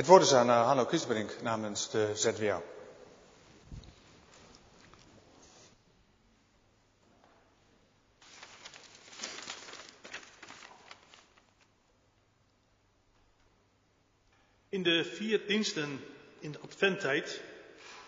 [0.00, 2.62] Het woord is aan uh, Hanno Kiesbrink namens de ZWO.
[14.68, 16.00] In de vier diensten
[16.38, 17.42] in de adventtijd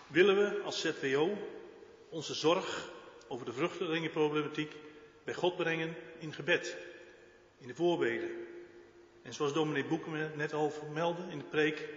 [0.07, 1.37] willen we als ZWO
[2.09, 2.89] onze zorg
[3.27, 4.75] over de vruchtelingenproblematiek
[5.23, 6.77] bij God brengen in gebed,
[7.57, 8.52] in de voorbeden.
[9.23, 11.89] En zoals dominee Boeken net al vermeldde in de preek,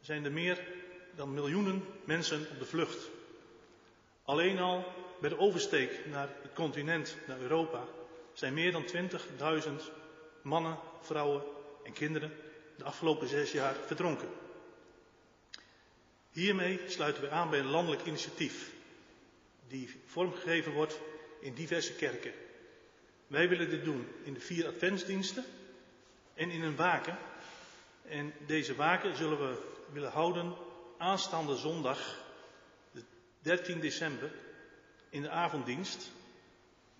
[0.00, 0.66] zijn er meer
[1.14, 3.10] dan miljoenen mensen op de vlucht.
[4.24, 4.84] Alleen al
[5.20, 7.84] bij de oversteek naar het continent, naar Europa,
[8.32, 8.84] zijn meer dan
[9.66, 9.70] 20.000
[10.42, 11.42] mannen, vrouwen
[11.84, 12.32] en kinderen
[12.76, 14.28] de afgelopen zes jaar verdronken.
[16.30, 18.72] Hiermee sluiten we aan bij een landelijk initiatief
[19.68, 21.00] die vormgegeven wordt
[21.40, 22.32] in diverse kerken.
[23.26, 25.44] Wij willen dit doen in de vier adventsdiensten
[26.34, 27.18] en in een waken.
[28.02, 29.58] En deze waken zullen we
[29.92, 30.54] willen houden
[30.98, 32.22] aanstaande zondag,
[32.92, 33.02] de
[33.38, 34.32] 13 december,
[35.08, 36.10] in de avonddienst.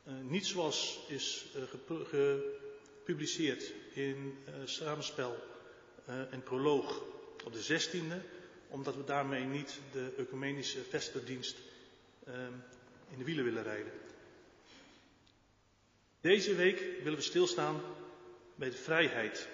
[0.07, 1.63] Uh, niet zoals is uh,
[2.09, 5.53] gepubliceerd in uh, samenspel
[6.31, 7.03] en proloog
[7.45, 8.27] op de 16e,
[8.69, 11.57] omdat we daarmee niet de ecumenische vesperdienst
[13.11, 13.93] in de wielen willen rijden.
[16.21, 17.81] Deze week willen we stilstaan
[18.55, 19.49] de vrijheid.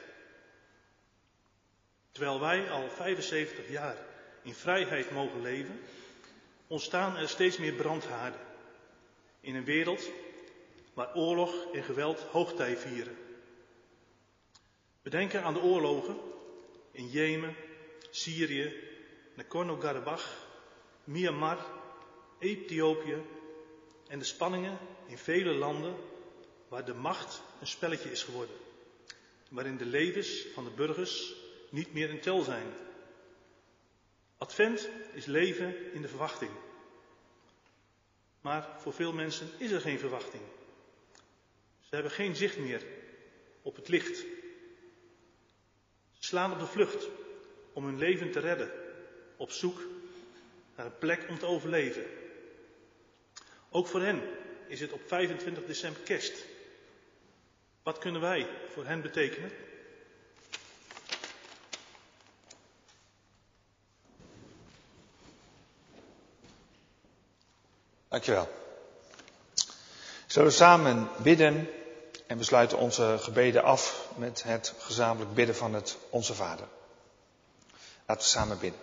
[2.13, 3.97] Terwijl wij al 75 jaar
[4.43, 5.81] in vrijheid mogen leven,
[6.67, 8.41] ontstaan er steeds meer brandhaarden.
[9.41, 10.11] In een wereld
[10.95, 13.17] waar oorlog en geweld hoogtij vieren.
[15.03, 16.17] We denken aan de oorlogen
[16.93, 17.57] in Jemen,
[18.11, 18.89] Syrië,
[19.35, 20.27] Nagorno-Karabakh,
[21.05, 21.59] Myanmar,
[22.39, 23.23] Ethiopië
[24.09, 25.95] en de spanningen in vele landen
[26.69, 28.57] waar de macht een spelletje is geworden.
[29.51, 31.35] Waarin de levens van de burgers
[31.71, 32.67] niet meer in tel zijn.
[34.39, 36.51] Advent is leven in de verwachting.
[38.41, 40.43] Maar voor veel mensen is er geen verwachting.
[41.81, 42.83] Ze hebben geen zicht meer
[43.63, 44.17] op het licht.
[46.13, 47.09] Ze slaan op de vlucht
[47.73, 48.71] om hun leven te redden,
[49.37, 49.81] op zoek
[50.77, 52.05] naar een plek om te overleven.
[53.71, 54.23] Ook voor hen
[54.69, 56.47] is het op 25 december kerst.
[57.83, 59.51] Wat kunnen wij voor hen betekenen?
[68.09, 68.49] Dankjewel.
[70.27, 71.69] Zullen we samen bidden
[72.27, 76.67] en we sluiten onze gebeden af met het gezamenlijk bidden van het Onze Vader.
[78.07, 78.81] Laten we samen bidden.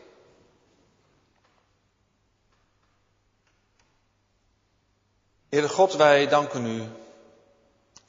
[5.49, 6.87] Heere God, wij danken u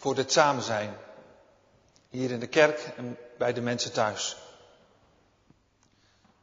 [0.08, 0.96] voor dit samen zijn.
[2.08, 4.36] Hier in de kerk en bij de mensen thuis.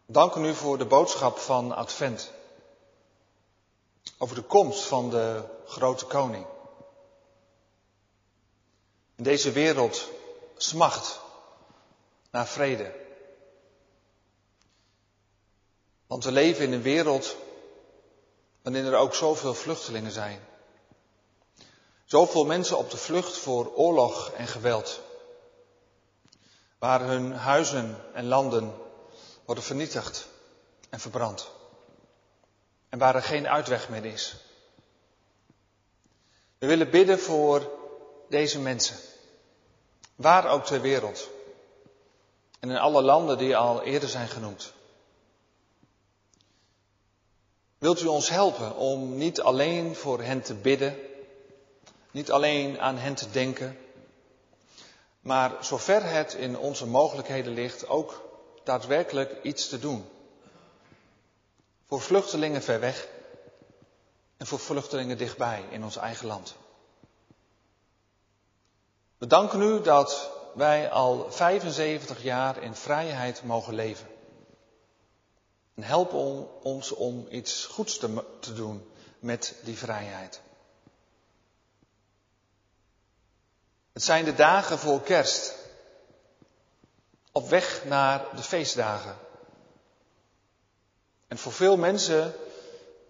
[0.06, 2.32] Danken u voor de boodschap van Advent.
[4.18, 6.46] Over de komst van de grote koning.
[9.16, 10.10] Deze wereld
[10.58, 11.20] smacht
[12.32, 12.94] naar vrede.
[16.08, 17.36] Want we leven in een wereld
[18.62, 20.40] waarin er ook zoveel vluchtelingen zijn.
[22.06, 25.02] Zoveel mensen op de vlucht voor oorlog en geweld.
[26.80, 28.74] Waar hun huizen en landen
[29.46, 30.28] worden vernietigd
[30.90, 31.48] en verbrand.
[32.90, 34.36] En waar er geen uitweg meer is.
[36.58, 37.72] We willen bidden voor
[38.30, 38.98] deze mensen.
[40.16, 41.30] Waar ook ter wereld.
[42.60, 44.74] En in alle landen die al eerder zijn genoemd.
[47.78, 50.98] Wilt u ons helpen om niet alleen voor hen te bidden,
[52.16, 53.78] niet alleen aan hen te denken,
[55.20, 58.30] maar zover het in onze mogelijkheden ligt ook
[58.64, 60.06] daadwerkelijk iets te doen.
[61.88, 63.08] Voor vluchtelingen ver weg
[64.38, 66.56] en voor vluchtelingen dichtbij in ons eigen land.
[69.18, 74.08] We danken u dat wij al 75 jaar in vrijheid mogen leven.
[75.74, 76.14] En help
[76.64, 80.42] ons om iets goeds te, te doen met die vrijheid.
[83.96, 85.56] Het zijn de dagen voor kerst.
[87.32, 89.18] Op weg naar de feestdagen.
[91.28, 92.34] En voor veel mensen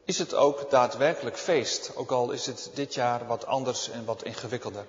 [0.04, 4.24] is het ook daadwerkelijk feest, ook al is het dit jaar wat anders en wat
[4.24, 4.86] ingewikkelder.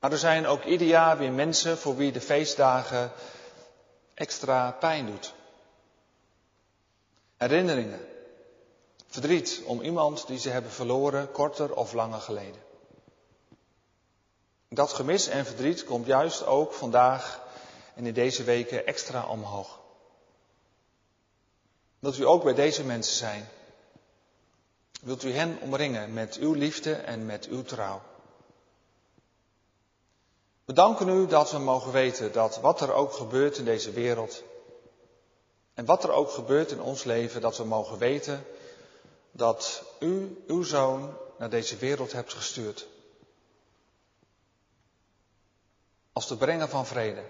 [0.00, 3.12] Maar er zijn ook ieder jaar weer mensen voor wie de feestdagen
[4.14, 5.34] extra pijn doet.
[7.36, 8.08] Herinneringen.
[9.06, 12.66] Verdriet om iemand die ze hebben verloren, korter of langer geleden.
[14.68, 17.40] Dat gemis en verdriet komt juist ook vandaag
[17.94, 19.78] en in deze weken extra omhoog.
[21.98, 23.48] Wilt u ook bij deze mensen zijn?
[25.00, 28.02] Wilt u hen omringen met uw liefde en met uw trouw?
[30.64, 34.42] We danken u dat we mogen weten dat wat er ook gebeurt in deze wereld,
[35.74, 38.44] en wat er ook gebeurt in ons leven, dat we mogen weten
[39.30, 42.86] dat u uw zoon naar deze wereld hebt gestuurd.
[46.18, 47.24] Als de brenger van vrede.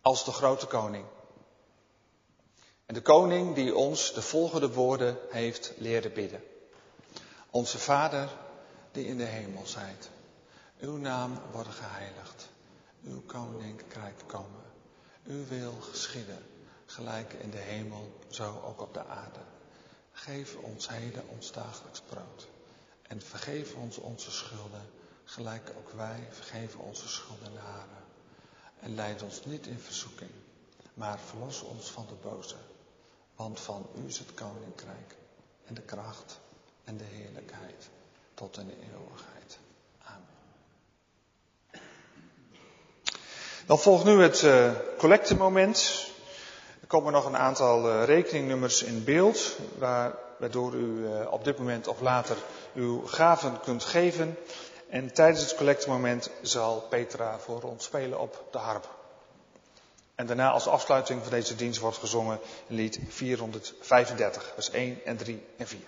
[0.00, 1.04] Als de grote koning.
[2.86, 6.42] En de koning die ons de volgende woorden heeft leren bidden.
[7.50, 8.28] Onze Vader
[8.92, 10.10] die in de hemel zijt.
[10.80, 12.48] Uw naam worden geheiligd.
[13.04, 14.64] Uw koninkrijk komen.
[15.24, 16.46] Uw wil geschieden
[16.86, 19.40] gelijk in de hemel, zo ook op de aarde.
[20.12, 22.48] Geef ons heden ons dagelijks brood.
[23.02, 24.98] En vergeef ons onze schulden,
[25.30, 27.98] gelijk ook wij vergeven onze schuldenaren.
[28.80, 30.30] En leid ons niet in verzoeking,
[30.94, 32.56] maar verlos ons van de boze.
[33.36, 35.16] Want van u is het koninkrijk
[35.66, 36.40] en de kracht
[36.84, 37.88] en de heerlijkheid
[38.34, 39.58] tot in de eeuwigheid.
[40.02, 40.26] Amen.
[43.66, 46.08] Dan volgt nu het uh, collectemoment
[46.86, 51.86] komen nog een aantal uh, rekeningnummers in beeld, waar, waardoor u uh, op dit moment
[51.86, 52.36] of later
[52.74, 54.36] uw gaven kunt geven.
[54.90, 58.88] En tijdens het collectemoment zal Petra voor ons spelen op de harp.
[60.14, 65.46] En daarna als afsluiting van deze dienst wordt gezongen lied 435, vers 1 en 3
[65.56, 65.80] en 4.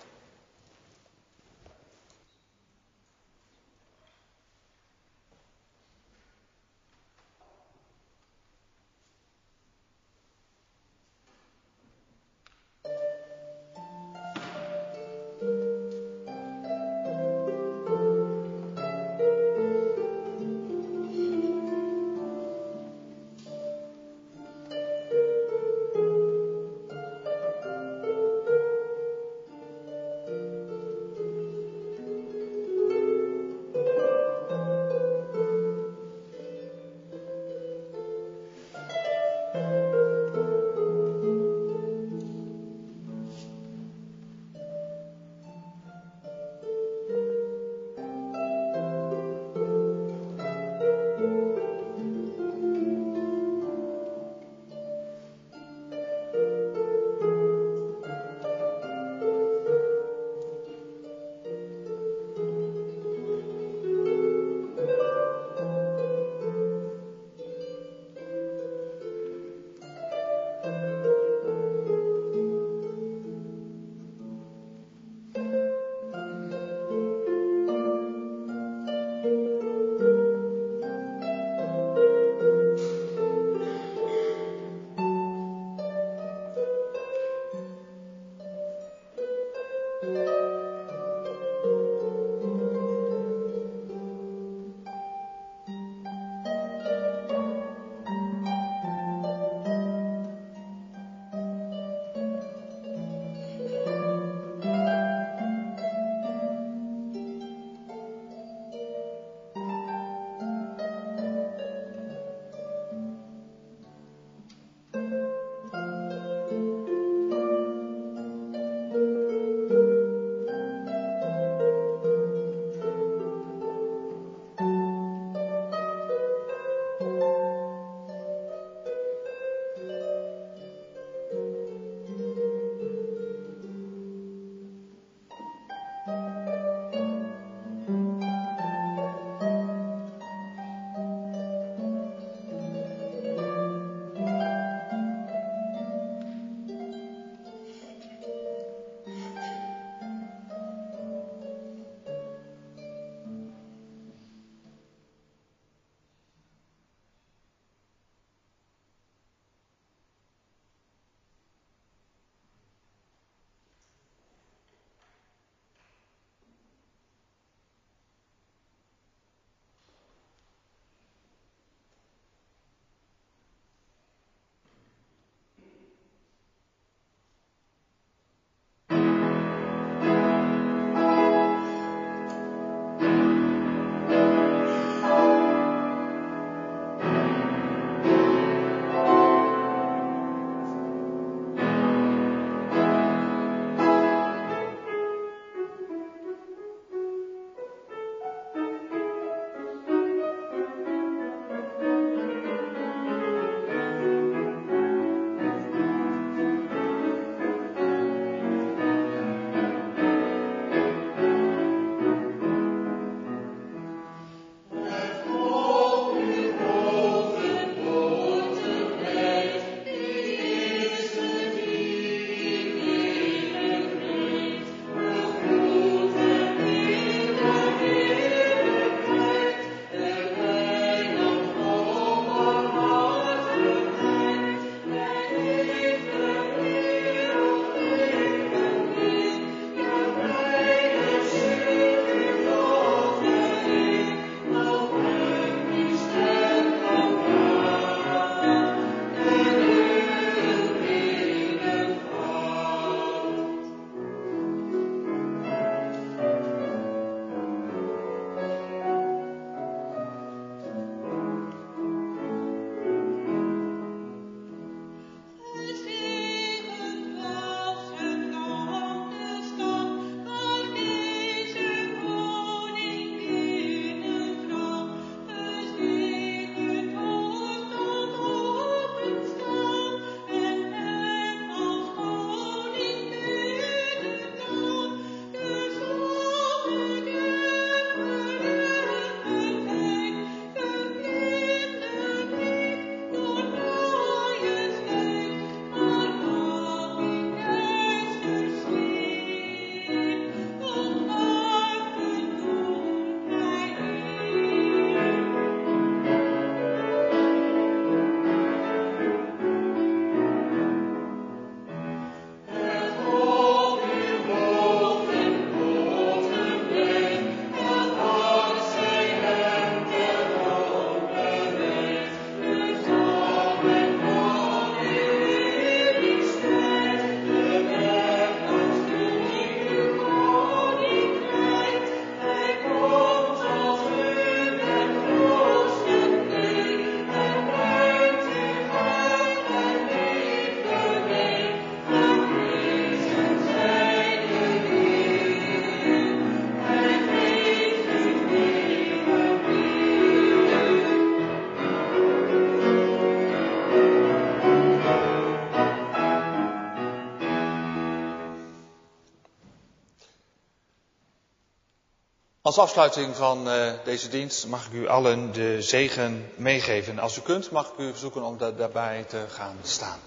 [362.53, 366.99] Als afsluiting van uh, deze dienst mag ik u allen de zegen meegeven.
[366.99, 369.99] Als u kunt, mag ik u verzoeken om da daarbij te gaan staan.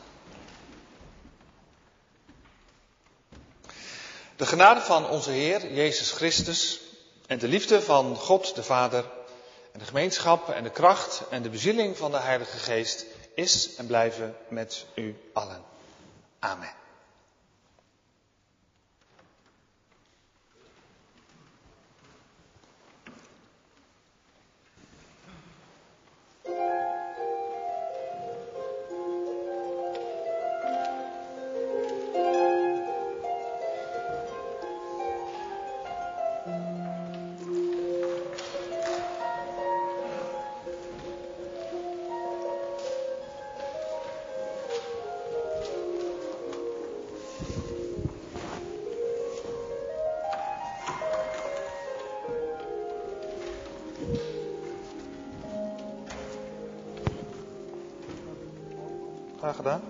[4.37, 6.81] De genade van onze Heer Jezus Christus
[7.27, 9.05] en de liefde van God de Vader
[9.73, 13.87] en de gemeenschap en de kracht en de bezieling van de Heilige Geest is en
[13.87, 15.63] blijven met u allen.
[16.39, 16.76] Amen.
[59.47, 59.86] Graag gedaan.